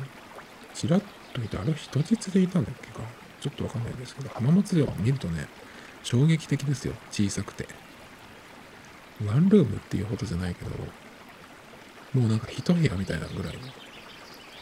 [0.74, 1.02] ちらっ
[1.34, 1.62] といた。
[1.62, 3.02] あれは人質でいたんだっけか。
[3.40, 5.48] ちょっとわかんないですけど、浜松城を見るとね、
[6.04, 6.94] 衝撃的ですよ。
[7.12, 7.68] 小さくて。
[9.26, 10.72] ワンルームっていうほどじゃないけど、
[12.20, 13.60] もうなんか一部屋みたいなぐらいの、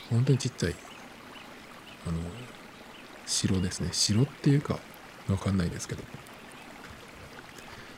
[0.09, 0.75] 本当にちっちゃい、
[2.07, 2.19] あの、
[3.25, 3.89] 城ですね。
[3.91, 4.79] 城っていうか、
[5.29, 6.03] わかんないですけど。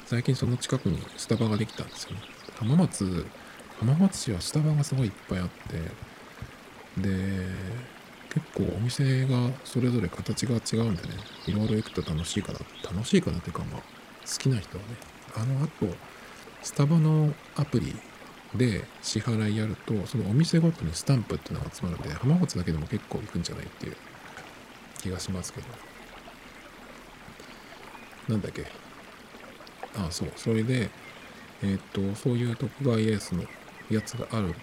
[0.06, 2.22] 最近その近くにスタバができたんですよね。
[2.56, 3.26] 浜松、
[3.80, 5.78] 浜松市はスタバがすごいいっぱいあって、
[7.00, 7.46] で、
[8.34, 11.10] 結構お店がそれぞれ形が違うんでね、
[11.46, 13.84] いろいろ行くと楽しいかな、楽しいかなっていうか、まあ、好
[14.40, 14.90] きな人はね、
[15.36, 15.96] あの、あと、
[16.64, 17.96] スタバのアプリ
[18.56, 23.96] で支払いやると、そのお店ごとにスタンプっていうのが集まるんで、浜松だけでも結構行くんじゃないっていう
[25.02, 25.68] 気がしますけど。
[28.28, 28.66] なんだっけ？
[29.96, 30.32] ああ、そう。
[30.36, 30.90] それで、
[31.64, 33.44] えっ、と、そういう徳川家康の
[33.90, 34.54] やつがある、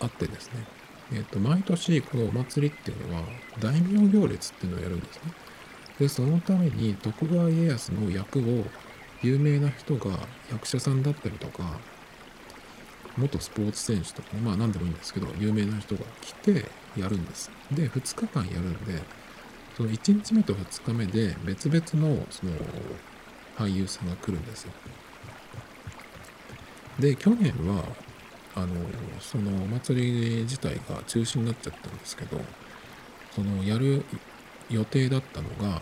[0.00, 0.64] あってですね。
[1.12, 3.22] えっ、と、毎年このお祭りっていうのは、
[3.60, 5.32] 大名行列っていうのをやるんですね。
[5.98, 8.64] で、そのために徳川家康の役を
[9.22, 10.18] 有名な人が
[10.52, 11.80] 役者さんだったりとか、
[13.18, 16.64] 元スポーツ選手とか、まあ何でもいいんですけど、有名な人が来て
[16.96, 17.50] やるんです。
[17.72, 19.02] で、2日間やるんで、
[19.76, 22.52] その1日目と2日目で別々のその
[23.56, 24.72] 俳優さんが来るんですよ。
[26.98, 27.84] で、去年は
[28.58, 28.74] あの
[29.20, 32.40] そのお祭り自体が中止になっちゃったんですけど
[33.30, 34.04] そのやる
[34.68, 35.80] 予定だったのが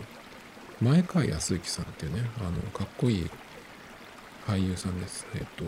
[0.79, 3.29] 前川康之さんっていうねあのかっこいい
[4.45, 5.63] 俳優さんですえっと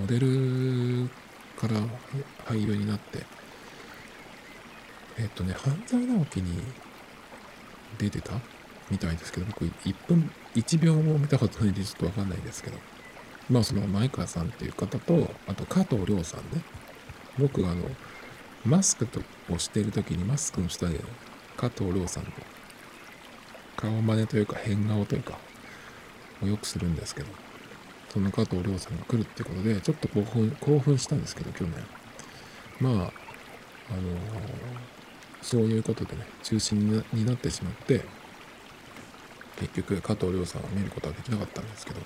[0.00, 1.08] モデル
[1.56, 1.74] から
[2.46, 3.24] 俳優になって
[5.18, 6.62] えっとね半沢直樹に
[7.98, 8.32] 出てた
[8.90, 12.78] みたいですけど僕1分1秒も見たことないんでちょっとわかんないですけど
[13.48, 16.62] まあその前川さんっていう方と、あと加藤亮さんね。
[17.38, 17.84] 僕あの、
[18.64, 19.06] マスク
[19.52, 21.00] をしている時にマスクの下で
[21.56, 22.30] 加藤亮さんの
[23.76, 25.38] 顔真似というか変顔というか、
[26.42, 27.28] をよくするんですけど、
[28.12, 31.74] その加藤亮さんが来るってことで、ちょっと興奮興奮したんですけど、去年。
[32.80, 33.12] まあ、あのー、
[35.42, 38.04] そういうことでね、中止になってしまって、
[39.56, 42.00] 結局加藤亮さんを見ることはできなかったんですけど、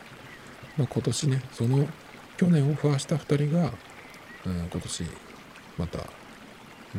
[0.77, 1.87] まあ、今年ね、その
[2.37, 3.73] 去年オファーした2人が、
[4.47, 5.05] うん、今年
[5.77, 5.99] また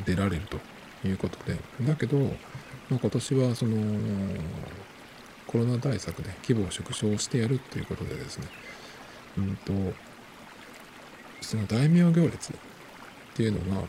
[0.05, 0.59] 出られると
[1.07, 3.77] いうことで、だけど、まあ、今年はその
[5.47, 8.47] コロナ対策で規模を縮小してやるということでですね、
[9.37, 9.73] うんと、
[11.41, 12.55] その大名行列っ
[13.35, 13.87] ていうのが、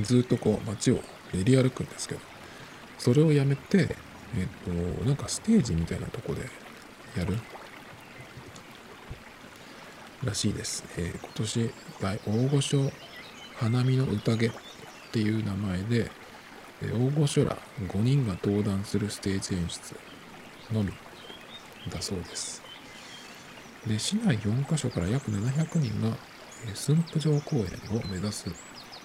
[0.00, 1.00] ずっとこう街を
[1.32, 2.20] 練り歩くんですけど、
[2.98, 3.96] それをやめて、
[4.36, 6.42] えっ、と、なんかステージみたいなとこで
[7.16, 7.36] やる
[10.24, 10.84] らしいです。
[10.96, 11.70] えー、今年
[12.00, 12.90] 大御所
[13.56, 14.50] 花見の宴っ
[15.12, 16.10] ていう名前で、
[16.82, 19.96] 大御所ら5人が登壇するステージ演出
[20.72, 20.92] のみ
[21.90, 22.59] だそうです。
[23.86, 26.16] で、市内4カ所から約700人が、
[26.66, 27.64] えー、駿府城公園
[27.96, 28.50] を目指す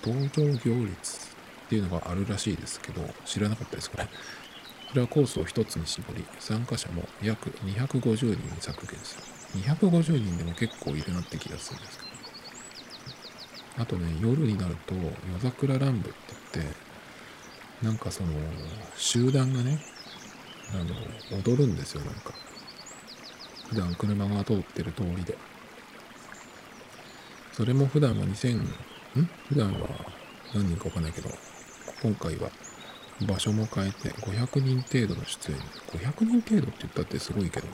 [0.03, 1.35] 登場行列
[1.65, 4.09] っていうのがあるらしいですけど、知らなかったですかね。
[4.89, 9.23] これはコースを一つに絞り、参加者も約250人に削減する。
[9.61, 13.83] 250人でも結構いるなって気がするんですけど。
[13.83, 16.11] あとね、夜になると夜桜乱舞って
[16.53, 16.75] 言って、
[17.81, 18.29] なんかその、
[18.95, 19.79] 集団がね、
[20.73, 22.33] あの、踊るんですよ、なんか。
[23.69, 25.37] 普段車が通ってる通りで。
[27.51, 28.67] それも普段は2000、ん？
[29.49, 29.87] 普段は
[30.53, 31.29] 何人かわかんないけど、
[32.01, 32.49] 今回は
[33.25, 35.57] 場所も変えて500人程度の出演。
[35.57, 37.73] 500人程度って言ったってすごいけどね。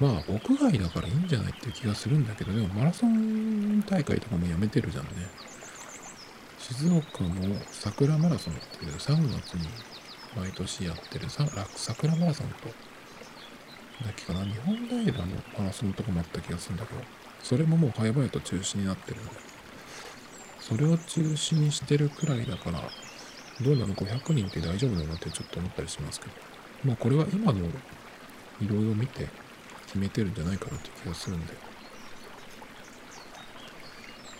[0.00, 5.10] まあ、屋外だからいいんじゃないっていう気がするんだけど、でもマラソン大会とかもやめてるじゃんね。
[6.58, 9.68] 静岡の桜マラソンっていう3月に
[10.36, 12.68] 毎年やってる桜マラソンと、
[14.04, 15.26] だっけかな、日本平の
[15.58, 17.00] マラソンとかもあった気がするんだけど、
[17.42, 19.30] それももう早々と中止になってるので、
[20.60, 22.80] それを中止にしてるくらいだから、
[23.60, 25.14] どうなの ?500 人って大丈夫なの？
[25.14, 26.32] ってちょっと思ったりしますけど、
[26.84, 27.62] まあこれは今のい
[28.68, 29.28] ろいろ見て、
[29.86, 31.52] 決めてるんじゃないかなって気がするんで。
[31.52, 31.56] っ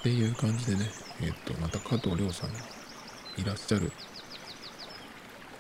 [0.02, 0.90] ていう感じでね、
[1.22, 2.60] えっ、と、また加藤亮さんが
[3.36, 3.90] いらっしゃる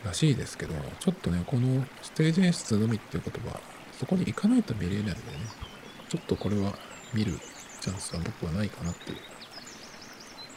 [0.04, 3.60] らしいですけど、ちょっとね、このステージ演出のみっていうことは、
[3.98, 5.18] そこに行かないと見れないんでね、
[6.08, 6.72] ちょっとこれは
[7.12, 7.32] 見る
[7.80, 9.18] チャンスは僕はないかなっていう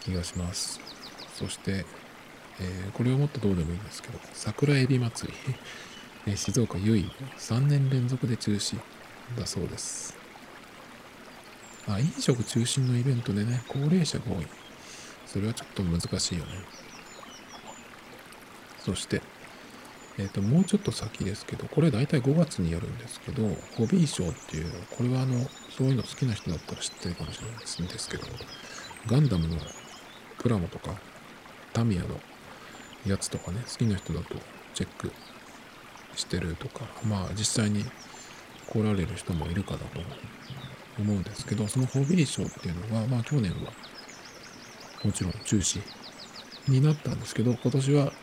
[0.01, 0.79] 気がします。
[1.33, 1.85] そして、
[2.59, 5.33] えー、これをもっとどうでもいいんですけど、桜エビ祭
[6.27, 8.79] り、 静岡唯一3年連続で中止
[9.35, 10.15] だそうです。
[11.87, 14.47] あ、飲食中心のイベントでね、高齢者が多い。
[15.25, 16.51] それはちょっと難しいよね。
[18.85, 19.21] そして、
[20.21, 23.43] え、ー、と、もうちょっと先ですけど、これ大体5月にやるんですけど、
[23.75, 25.39] ホビーショーっていう、これはあの、
[25.75, 28.23] そういうの好きな人だったら知ってるかもしれないですんですけど、
[29.07, 29.55] ガンダムの
[30.37, 30.91] プラモとか、
[31.73, 32.19] タミヤの
[33.07, 34.35] やつとかね、好きな人だと
[34.75, 35.11] チェック
[36.15, 37.83] してるとか、まあ実際に
[38.67, 39.85] 来られる人もいるかだと
[40.99, 43.71] 思うんですけど、そのホビーショーっていうのは、まあ去年は
[45.03, 45.81] もちろん中止
[46.67, 48.13] になったんですけど、今年は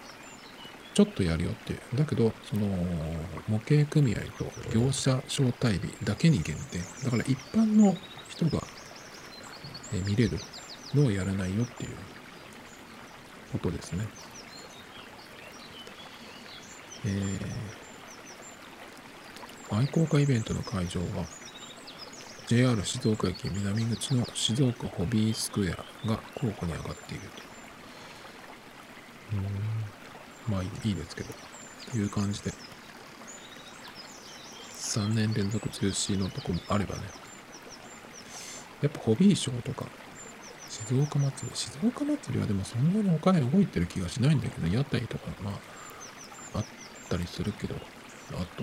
[0.98, 1.78] ちょっとやるよって。
[1.94, 2.66] だけど、その
[3.46, 6.78] 模型組合と業者招待日だけに限定。
[7.04, 7.94] だから一般の
[8.28, 8.60] 人が
[10.04, 10.40] 見れる
[10.92, 11.90] のをやらないよっていう
[13.52, 14.08] ことですね。
[17.04, 17.78] えー
[19.70, 21.28] 愛好家イベントの会場は
[22.46, 27.42] JR 静岡駅南口の静岡ホビースクエアが候補に上がっていると。
[30.48, 31.34] まあいいですけど。
[31.90, 32.52] という感じで。
[34.72, 37.02] 3年連続中止のとこもあればね。
[38.80, 39.86] やっぱホビーショーとか、
[40.68, 41.56] 静岡祭り。
[41.56, 46.64] 静岡祭りはでもそんなにお金動いてる気がしないんだけど、屋台とかまあ、あっ
[47.08, 47.74] たりするけど、
[48.32, 48.62] あと、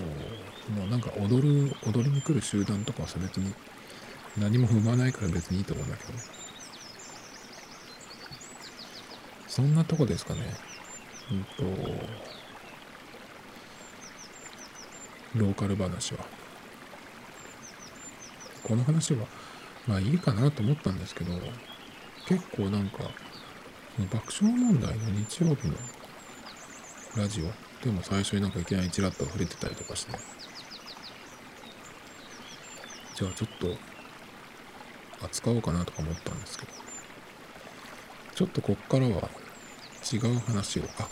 [0.71, 3.53] もうなんか踊る、踊りに来る集団とかは別に
[4.37, 6.19] 何も踏まないから別にいいと思うんだけどね。
[9.47, 10.41] そんなとこですかね。
[11.31, 11.63] うんと、
[15.35, 16.25] ローカル話は。
[18.63, 19.25] この話は、
[19.87, 21.31] まあいいかなと思ったんですけど、
[22.27, 22.99] 結構なんか、
[24.11, 25.75] 爆笑問題の日曜日の
[27.15, 27.45] ラジオ
[27.83, 30.17] でも最初になんかいきなりチラッと触れてたりとかして、
[33.15, 33.77] じゃあちょっと
[35.25, 36.71] 扱おうかなとか思ったんですけど、
[38.35, 39.29] ちょっとこっからは
[40.11, 41.07] 違う話を、あ、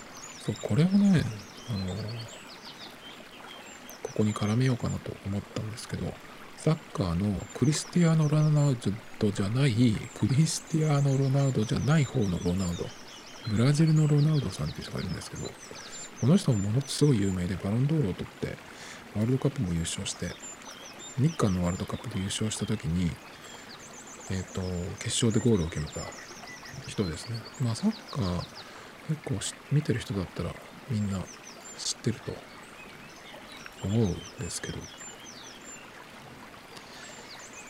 [0.45, 1.23] そう、これをね、
[1.69, 1.95] あの、
[4.03, 6.13] ここに絡めようかなと思ったんですけど、
[6.57, 8.77] サッカーのクリスティアーノ・ロナウ
[9.19, 9.73] ドじゃない、
[10.17, 12.85] クリスティアーノ・ロナウドじゃない方のロナウド、
[13.49, 15.49] ブラジルのロナウドさんっていう人がいるんですけど、
[16.21, 18.57] この人もものすごい有名で、バロンドールを取って、
[19.15, 20.29] ワールドカップも優勝して、
[21.17, 23.11] 日韓のワールドカップで優勝した時に、
[24.31, 24.61] えっ、ー、と、
[24.99, 25.99] 決勝でゴールを決めた
[26.87, 27.37] 人ですね。
[27.59, 28.41] まあ、サッカー
[29.09, 29.39] 結構
[29.71, 30.53] 見てる人だったら
[30.89, 31.19] みんな
[31.77, 32.33] 知ってると
[33.83, 34.77] 思うんですけど、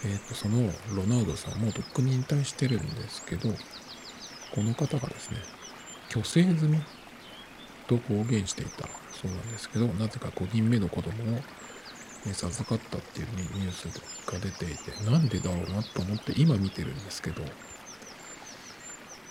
[0.05, 3.49] えっ、ー、と、そのロナウドさんもとっくに引退してるんですけど、
[4.53, 5.37] この方がですね、
[6.09, 6.81] 虚勢済み
[7.87, 11.39] と公言していたそうなんですけど、なぜか5人目の子供を、
[12.31, 13.85] 授かったっていうニュース
[14.31, 17.43] が出ていて、なんでだろうなと思って今見てるんですけど、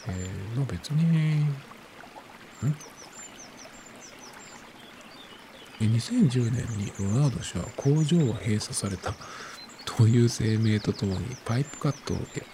[0.09, 1.47] えー、まあ別に、
[5.81, 9.15] 2010年にロナウド氏は工場を閉鎖された
[9.85, 12.47] という声明とともにパイプカットを受け、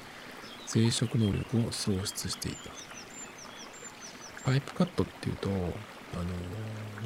[0.67, 2.71] 生殖能力を喪失していた。
[4.45, 5.65] パイプカットっていうと、あの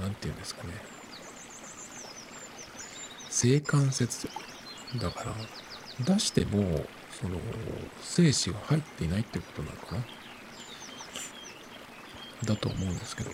[0.01, 0.75] 何て言うんですかね。
[3.29, 4.29] 性関節
[5.01, 5.35] だから、
[6.05, 7.39] 出しても、その、
[8.01, 10.05] 精子が入っていないってことなのかな。
[12.45, 13.31] だと思うんですけど。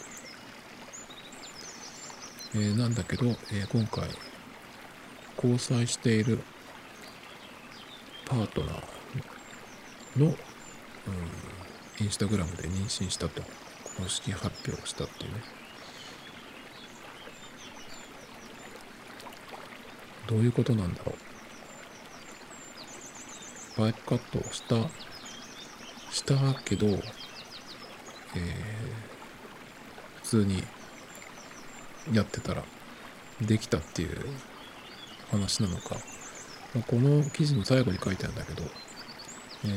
[2.55, 4.09] えー、なんだけど、えー、今回、
[5.37, 6.41] 交際している
[8.25, 10.35] パートナーの、うん、
[12.05, 13.43] インスタグラムで妊娠したと。
[13.99, 15.43] 公式発表したっていうね。
[20.29, 21.15] どういうことなんだろう。
[23.77, 24.77] パイプカットをした
[26.13, 26.87] したけど、
[28.37, 28.43] えー、
[30.23, 30.63] 普通に
[32.13, 32.65] やってたら
[33.41, 34.19] できたっていう
[35.31, 35.97] 話なのか。
[36.75, 38.63] まこの記事の最後に書いてあるんだけど、
[39.65, 39.69] え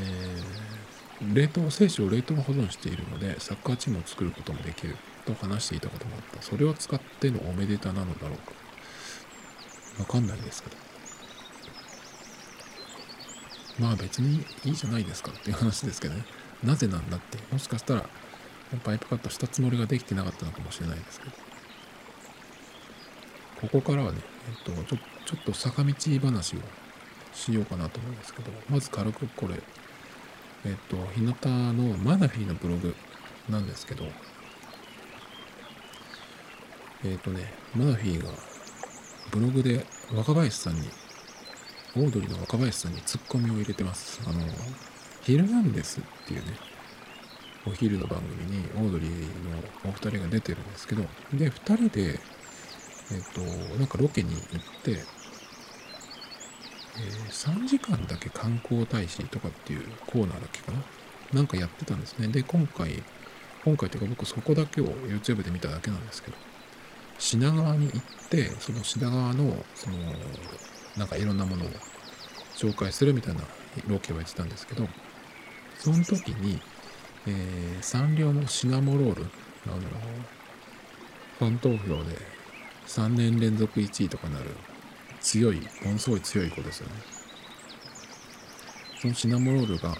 [1.24, 6.41] ー、冷凍精子を冷凍保存しているのでサッカーチームを作ることもできると話していたこともあった。
[6.41, 8.52] それを使ってのおめでたなのだろうか。
[9.99, 10.76] わかんないですけど。
[13.80, 16.26] まあ別にいいじゃないですかっていう話ですけどね。
[16.64, 17.38] なぜなんだって。
[17.52, 18.10] もしかしたら
[18.78, 21.32] パイプカットしたつもりができてなかったのかもしれないですけど
[23.61, 24.19] ここからはね、
[24.67, 26.59] えっと、ちょちょっと坂道話を
[27.32, 29.55] しようかなと思うんですけど、まず軽くこれ、
[30.65, 31.36] えっと、日向
[31.74, 32.95] のマナフィーのブログ
[33.49, 34.05] なんですけど、
[37.05, 38.32] えっとね、マナフィーが
[39.32, 40.89] ブログで若林さんに、
[41.95, 44.22] オードリーの若林さんにツッコミを入れてます。
[44.26, 44.39] あの、
[45.22, 46.57] ヒルナンデスっていうね、
[47.68, 51.03] お昼の番組にオードリーのお二人が出てるんですけど、
[51.34, 52.20] で、二人で、
[53.12, 53.41] えっと、
[53.78, 54.43] なんかロケに行っ
[54.84, 60.80] て、えー、3時間だけ観光大使とかっていうコーナーだっけかな？
[61.34, 62.28] なんかやってたんですね。
[62.28, 63.03] で、今回、
[63.64, 66.38] 今回というか僕そこだけを YouTube で見ただけなんですけど、
[67.20, 69.97] 品川に行って、その品川の、その、
[70.97, 71.70] なんかいろんなものを
[72.55, 73.41] 紹介するみたいな
[73.88, 74.88] ロケをやってたんですけど、
[75.80, 76.59] その時に、
[77.28, 79.26] えー、サンリオのシナモロール、
[79.67, 79.78] あの、
[81.38, 82.17] ファン投票で
[82.88, 84.45] 3年連続1位とかなる
[85.19, 86.93] 強い、ものすごい強い子ですよね。
[89.01, 89.95] そのシナモロールが、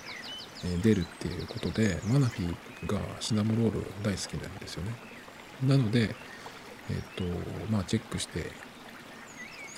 [0.63, 4.91] え出るっていうことで、マナフィがシナモロール大好きなんですよね。
[5.63, 6.15] なので、
[6.89, 7.24] えっ、と、
[7.72, 8.51] まあチェックして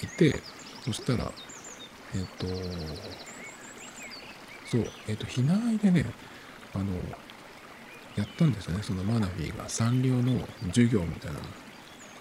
[0.02, 0.42] いて、
[0.84, 1.32] そしたら、
[2.16, 2.48] えっ、と、
[4.66, 6.06] そう、えっ、と、避難でね、
[6.74, 6.86] あの、
[8.16, 8.84] やったんですよね。
[8.84, 11.40] そのマナフィーがサンリオの授業みたいな。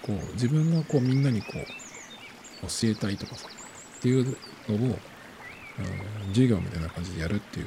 [0.03, 3.49] こう、自分がこうみんなにこう、教えたいとかさ
[3.99, 4.37] っていう
[4.69, 4.99] のを、
[6.29, 7.67] 授業みたいな感じでやるっていう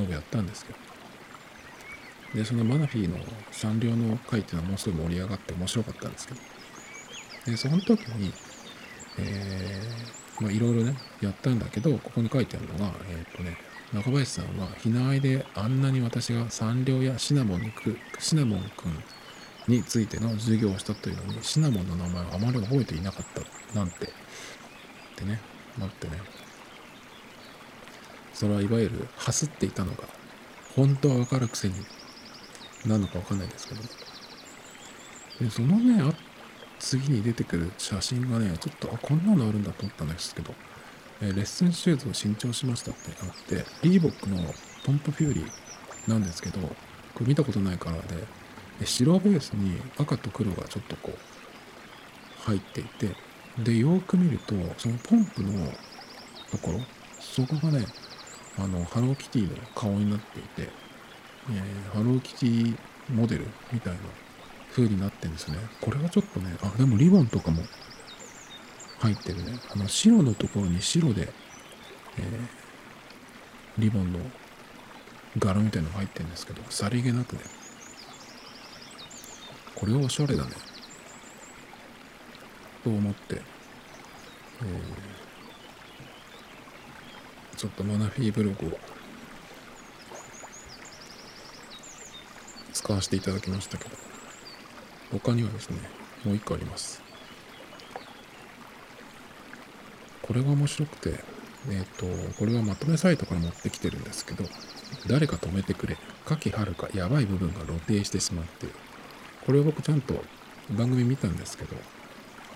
[0.00, 0.78] のをやったんですけど
[2.34, 3.16] でそのマナフィーの
[3.50, 6.40] サンリオの回っていうのはもうすごい盛り上がって面白かったんですけど
[7.46, 8.32] でその時に
[9.18, 13.56] えー、まあいろいろねやったんだけどここに書いてあるのがえっ、とね
[13.92, 19.02] 中林さんはひなあいであんなに私がサンリオやシナモンにくシナモンくん
[19.68, 23.26] についての授業をしたというのにシナモンの名前をあまり覚えていなかっ
[23.72, 24.08] たなんてっ
[25.16, 25.40] てね
[25.78, 26.14] なってね。
[28.34, 30.04] それはいわゆるハスっていたのが
[30.74, 31.74] 本当はわかるくせに
[32.84, 33.80] なのかわかんないですけど。
[35.40, 36.14] でそのね
[36.78, 40.54] 次に出てくる写真がねちょっとあこんなのあるんだと思ったんですけど、
[41.22, 44.36] えレッスンシューズを新調しましたってあってリーボックの
[44.84, 48.16] ポンプフューリーなんですけどこれ見たことないカラーで
[48.80, 53.16] で白ベースに赤と黒がちょっとこう入っていて
[53.58, 55.52] でよーく見るとそのポンプの
[56.50, 56.80] ところ
[57.18, 57.86] そこがね
[58.58, 60.70] あのハローキティの顔になっていて、
[61.50, 62.76] えー、ハローキティ
[63.10, 63.98] モデルみたいな
[64.72, 65.58] 風になってるんですね。
[65.80, 67.62] これはちょっとねあでもリボンとかも
[68.98, 69.58] 入ってるね。
[69.70, 71.28] あの白のところに白で、
[72.18, 74.18] えー、リボンの
[75.38, 77.42] 柄みたいなのが入ってるんですけどさりげなくね。
[79.74, 80.50] これはおしゃれだね。
[82.82, 88.78] と思って、えー、ちょっとマナフィーブログを
[92.72, 93.96] 使わせていただきましたけど
[95.10, 95.78] 他にはですね
[96.24, 97.05] もう一個あります。
[100.26, 101.20] これが面白くて
[101.68, 104.44] えっ、ー、とこれはまとめサイトから持ってきてるんですけど
[105.08, 108.74] 誰か止めてくれ夏季はるかやばい部分が露呈してしまっている。
[109.46, 110.14] これを僕ちゃんと
[110.70, 111.76] 番組見たんですけど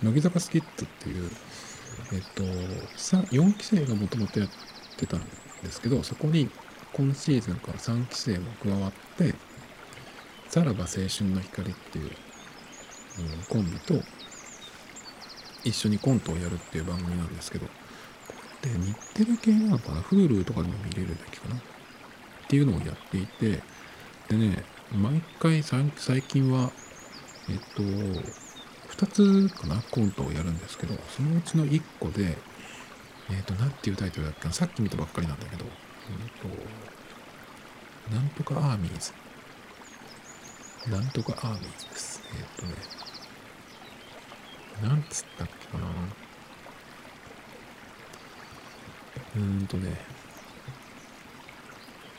[0.02, 1.30] 乃木坂スキッズっていう
[2.12, 4.48] えっと4期生がもともとやっ
[4.96, 5.20] てたん
[5.62, 6.50] ですけどそこに
[6.92, 9.34] 今シーズンから3期生も加わって
[10.48, 12.12] さらば青春の光っていう、うん、
[13.48, 13.94] コンビと
[15.64, 17.66] 一緒にコントをやるっていう番組なんですけど
[18.62, 21.56] で日テレ系なのかな？Hulu とかでも見れるだけかな？
[21.56, 21.60] っ
[22.48, 23.62] ていうのをやっていて
[24.28, 25.90] でね毎回最
[26.22, 26.70] 近は
[27.48, 29.82] えっと2つかな？
[29.90, 32.36] コントをやるんですけどそのうちの1個で
[33.30, 34.52] えっと何ていうタイトルだっけな？
[34.52, 35.70] さっき見たばっかりなんだけどえっ
[38.10, 39.12] となんとかアーミーズ。
[40.90, 42.22] なんとかアーミーズです。
[42.34, 42.72] えっとね
[44.82, 45.86] なんつったっけかな
[49.36, 49.96] うーんとね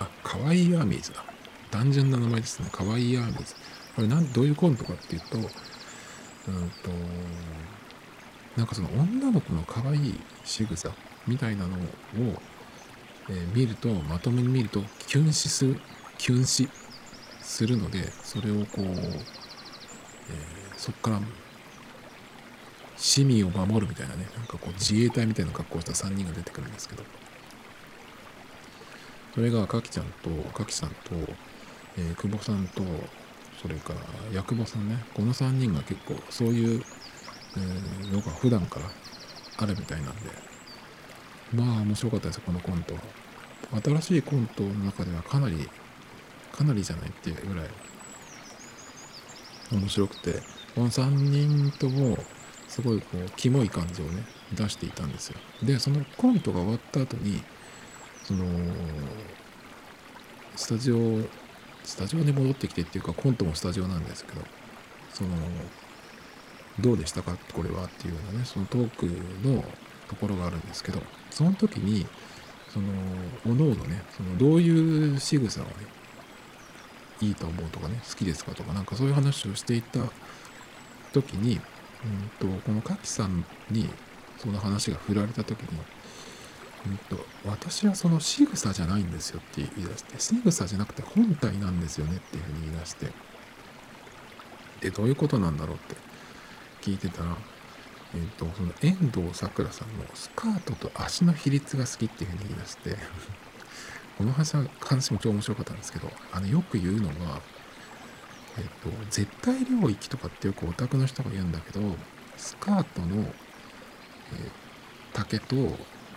[0.01, 1.23] あ、かわいいアーミーズだ。
[1.69, 2.69] 単純な名前ですね。
[2.71, 3.55] かわいいアーミーズ。
[3.95, 5.51] これなんどういうコントかっていうと、うんと、
[8.57, 10.91] なんかその女の子の可愛い仕草
[11.27, 11.79] みたいなのを、
[13.29, 15.79] えー、見ると、まとめに見ると、キュン死する、
[16.17, 16.67] キュン死
[17.41, 19.19] するので、それをこう、えー、
[20.77, 21.21] そっから
[23.01, 27.03] 市民を守るみたいなね、なんかこう自衛隊みたいな格好をした3人が出てくるんですけど、
[29.33, 30.95] それがかきちゃんとかきさんと、
[31.97, 32.83] えー、久保さんと
[33.59, 33.99] それから
[34.31, 35.03] 薬母さんね。
[35.15, 36.83] この3人が結構そういう、
[37.57, 38.85] えー、のが普段から
[39.57, 40.29] あるみたいなんで。
[41.55, 42.95] まあ面白かったですこのコント
[43.83, 45.69] 新しいコントの中ではかなり
[46.53, 47.65] かなりじゃないっていうぐらい
[49.71, 50.61] 面白くて。
[50.73, 52.17] この3人とも
[52.71, 55.37] すごいこうキモい感じをね出していたんですよ。
[55.61, 57.43] でそのコントが終わった後に
[58.23, 58.45] その
[60.55, 61.19] スタジオ
[61.83, 64.41] スタジオに戻ってきてっていうかコントもスタジオなんですけど
[65.11, 65.29] その
[66.79, 67.35] どうでしたか？
[67.53, 69.05] これはっていうようなねそのトーク
[69.45, 69.65] の
[70.07, 72.07] ところがあるんですけどその時に
[72.69, 72.87] その
[73.45, 75.71] おのおのねそのどういう仕草をね
[77.19, 79.99] いいと思うとかね好きですかとかなんかそういう話をしていた
[81.11, 81.59] 時に、
[82.03, 83.89] うんと、このカキさんに
[84.37, 85.79] その話が振られた時に
[86.85, 93.07] うんと、私はその仕草じゃないんですよって言い出して、仕草じゃなくて本体なんですよねっていうふうに言い出して、
[94.81, 95.95] で、どういうことなんだろうって
[96.81, 97.37] 聞いてたら、
[98.15, 102.97] え、ー、と、その遠藤さくらさんのスカートと足の比率が好きっていうふうに言い出して、
[104.17, 107.41] この話は話も超面白かったんですけど、あの、よく言うのは、
[108.57, 111.95] えっ、と、絶対領域とかってよくオタクの人が言うんだけど、
[112.37, 113.31] スカートの、えー、
[115.13, 115.55] 丈と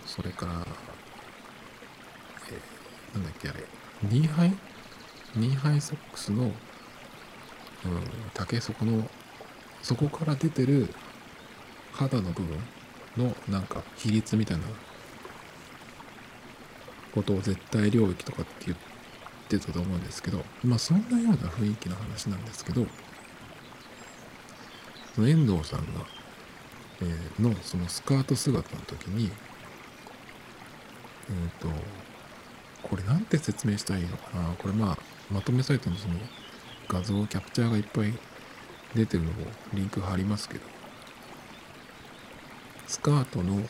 [0.05, 0.53] それから、
[2.51, 3.63] えー、なんだっけあれ、
[4.03, 4.53] ニーハイ
[5.35, 6.51] ニーハイソックスの、うん、
[8.33, 9.09] 竹底の、
[9.81, 10.89] そこから出てる
[11.93, 12.57] 肌の部分
[13.17, 14.63] のなんか比率みたいな
[17.13, 18.94] ことを絶対領域とかって言って
[19.45, 22.85] ってたと思うんですけど、まあそんなような雰囲気の話なんですけど、
[25.13, 25.85] その遠藤さんが、
[27.01, 29.31] えー、のそのスカート姿の時に、
[31.29, 31.69] えっ、ー、と、
[32.83, 34.55] これなんて説明したらいいのかな？
[34.55, 34.97] これまあ、
[35.31, 36.15] まとめサイトのその
[36.87, 38.13] 画像、キャプチャーがいっぱい
[38.93, 40.61] 出てるのもリンク貼りますけど、
[42.87, 43.61] スカートの、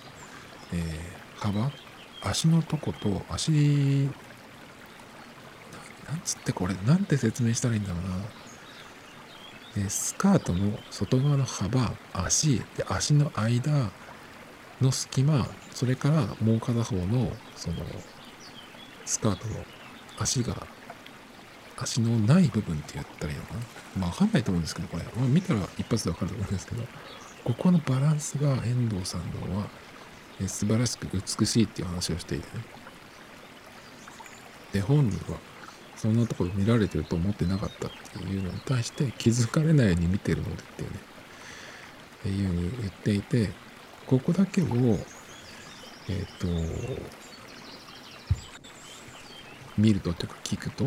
[0.73, 1.71] えー、幅、
[2.21, 4.09] 足のとこと足、
[6.07, 9.89] なんつってこれ、なんて説明したらいいんだろうな。
[9.89, 13.91] スカートの外側の幅、足、で足の間
[14.81, 17.75] の隙間、それからもう片方のその
[19.05, 19.65] スカートの
[20.17, 20.55] 足が
[21.77, 23.59] 足のない部分って言ったらいいのかな
[23.97, 26.83] まあわかんないと思うんですけどこれ、まあ、見たら一発でわかると思うんですけど
[27.43, 29.67] ここのバランスが遠藤さんのは
[30.41, 32.63] え素晴らしく美しいっていう話をしていてね
[34.73, 35.39] で本人は
[35.95, 40.99] そんなところ見られてると思ってなかったっていうのに対して気づかれないように見てるのでっていうね。
[42.19, 43.51] っていうふうに言っていて
[44.07, 44.65] ここだけを
[46.07, 46.47] えっ、と
[49.77, 50.85] 見るとっていうか聞くと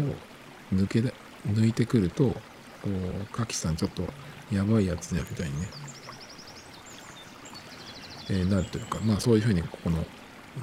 [0.73, 1.11] 抜けだ
[1.47, 2.41] 抜いてくるとこ
[2.87, 4.03] うカキさんちょっと
[4.53, 5.69] やばいやつじゃみたいにね、
[8.31, 10.05] えー、なるというかまあそういうふうにここの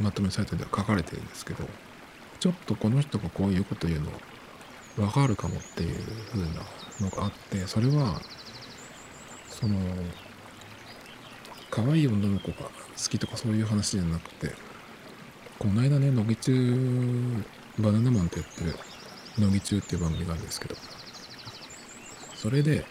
[0.02, 1.66] まとめサイトでは書かれてるんですけど
[2.40, 4.12] ちょっとこの人がこういうこと言うの
[4.96, 6.00] 分かるかもっていう
[6.32, 6.48] 風な
[7.02, 8.22] のがあってそれは
[9.50, 9.76] その
[11.70, 12.70] 可愛い女の子が好
[13.10, 14.54] きとかそういう話じゃなくて
[15.60, 17.44] この間ね乃木中
[17.80, 18.76] バナナマンとやってる
[19.38, 20.76] 乃木中っていう番組があるんですけど
[22.36, 22.86] それで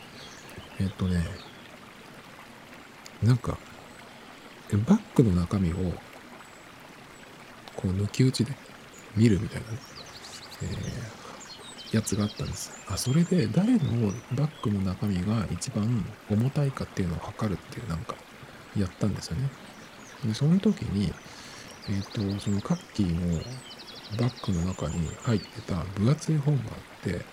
[0.80, 1.24] えっとね
[3.22, 3.58] なんか
[4.86, 5.76] バッグの中身を
[7.76, 8.52] こう抜き打ちで
[9.16, 9.78] 見るみたいなね、
[10.62, 11.23] えー、
[11.92, 12.72] やつがあったんです。
[12.88, 13.78] あ、それで誰の
[14.32, 18.14] バッグの中身が一番重たいかっていうのを測るっていうなんか
[18.76, 19.48] やったんですよね。
[20.24, 21.12] で、その時に、
[21.88, 23.42] えっ、ー、と、そのカッキーの
[24.18, 26.66] バッグの中に入ってた分厚い本があ
[27.08, 27.24] って、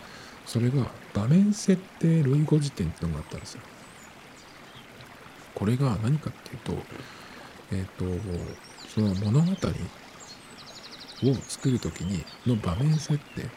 [0.45, 3.61] それが場面設定類語辞典っていうのがあったんですよ。
[5.55, 6.73] これが何かっていうと、
[7.71, 8.51] えっ、ー、と、
[8.89, 9.51] その物語
[11.23, 13.47] を作る時にの場面設定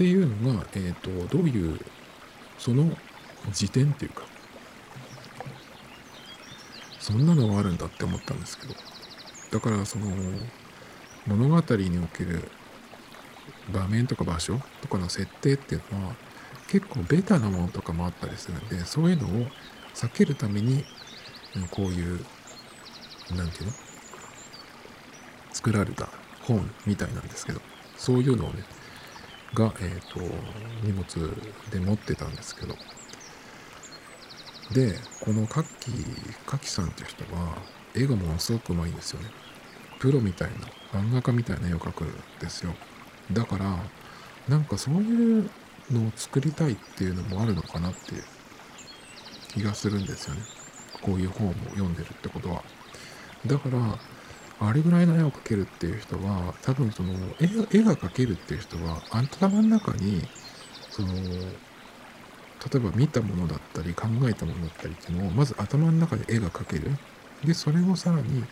[0.00, 1.78] っていうのが、え、ー、と、どういう、
[2.58, 2.90] その
[3.52, 4.22] 辞典っていうか、
[6.98, 8.72] そんなのがあるんだって思ったんですけど、
[9.50, 10.06] だからその、
[11.26, 12.50] 物語における
[13.74, 16.14] 場面とか場所とかの設定っていうのは
[16.68, 19.46] 結構ベタなものとかもあったりするんでそういうのを
[19.94, 20.82] 避けるために
[21.70, 22.24] こういう
[23.36, 23.76] 何て言うの？
[25.52, 26.08] 作られた
[26.40, 27.60] 本みたいなんですけど
[27.98, 28.64] そういうのをね
[29.54, 30.20] が、えーと、
[30.82, 31.04] 荷物
[31.70, 32.74] で持ってたんですけど。
[34.72, 34.94] で
[35.24, 35.90] このカッキ
[36.46, 37.56] カキさんっていう人は
[37.94, 39.26] 絵がものすごくうまいんですよね。
[39.98, 40.50] プロみたい
[40.92, 42.74] な漫画家みたいな絵を描くんですよ。
[43.32, 43.78] だから
[44.48, 45.50] なんかそういう
[45.90, 48.24] のを作りたいっていうのもあるのかなっていう
[49.48, 50.42] 気がするんですよね。
[51.02, 52.62] こういう本を読んでるってことは。
[53.46, 53.98] だから
[54.60, 60.22] あれぐらいの絵を描けるっていう人は多分その絵が描けるっていう人は頭の中に
[60.90, 66.90] その例えば見たものだったり考えたものだったりっていうのをまず頭の中で絵が描ける。
[67.44, 68.44] でそれをさらに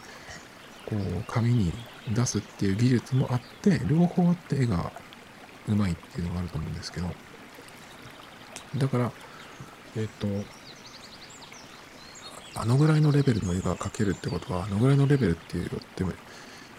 [0.86, 1.72] こう紙に
[2.08, 4.90] 出すっていう技術もあって両方あって絵が
[5.66, 7.14] うまいっていうのがあると思うんですけど。
[8.76, 9.12] だから
[9.96, 10.26] えっ、と
[12.60, 16.04] あのぐらいのレベルの絵が描けるってことは、あのぐらいのレベルってって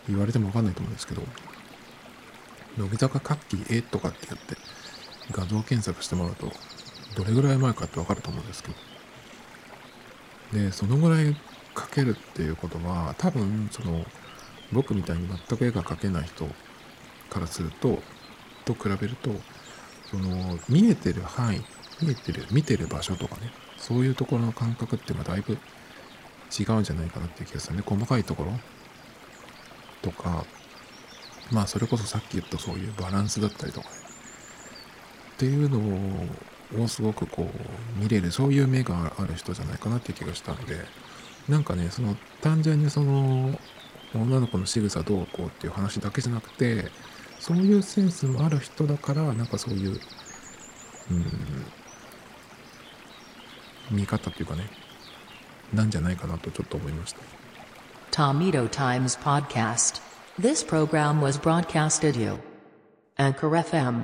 [0.09, 1.21] 言われてもわかんないと思うんですけど、
[2.77, 4.55] 乃木坂カッキー絵とかって言って
[5.31, 6.51] 画像検索してもらうと、
[7.15, 8.75] どれぐらい前かってわかると思うんですけど。
[10.53, 11.35] で、そのぐらい
[11.75, 14.05] 描けるっていうことは、多分、その、
[14.71, 16.45] 僕みたいに全く絵が描けない人
[17.29, 18.01] からすると、
[18.65, 19.31] と比べると、
[20.09, 21.63] その、見えてる範囲、
[22.01, 25.53] 見えてる、見てる場所とかね、そういうところの感覚っていうのはだいぶ
[26.57, 27.83] 違うんじゃないかなっていう気がするね。
[27.85, 28.51] 細かいところ
[30.01, 30.45] とか、
[31.51, 33.95] まあそれこそさっき言ったそういうバランスだったりとかね。
[35.35, 40.85] っていうのをすごくこう見れる、そういう目がある人じゃないかなっていう気がしたんで、
[41.47, 43.57] なんかね、その単純にその
[44.13, 46.91] 女の子の仕草どうこうっていう話だけじゃなくて、
[47.39, 49.99] そういうセンスもある人だから、なんかそういう、
[51.11, 51.65] うん、
[53.91, 54.69] 見方というかね、
[55.73, 57.19] なんじゃないかなとちょっと思いました。
[58.11, 60.01] Tomito Times Podcast
[60.39, 62.39] This program was broadcasted you
[63.17, 64.03] Anchor FM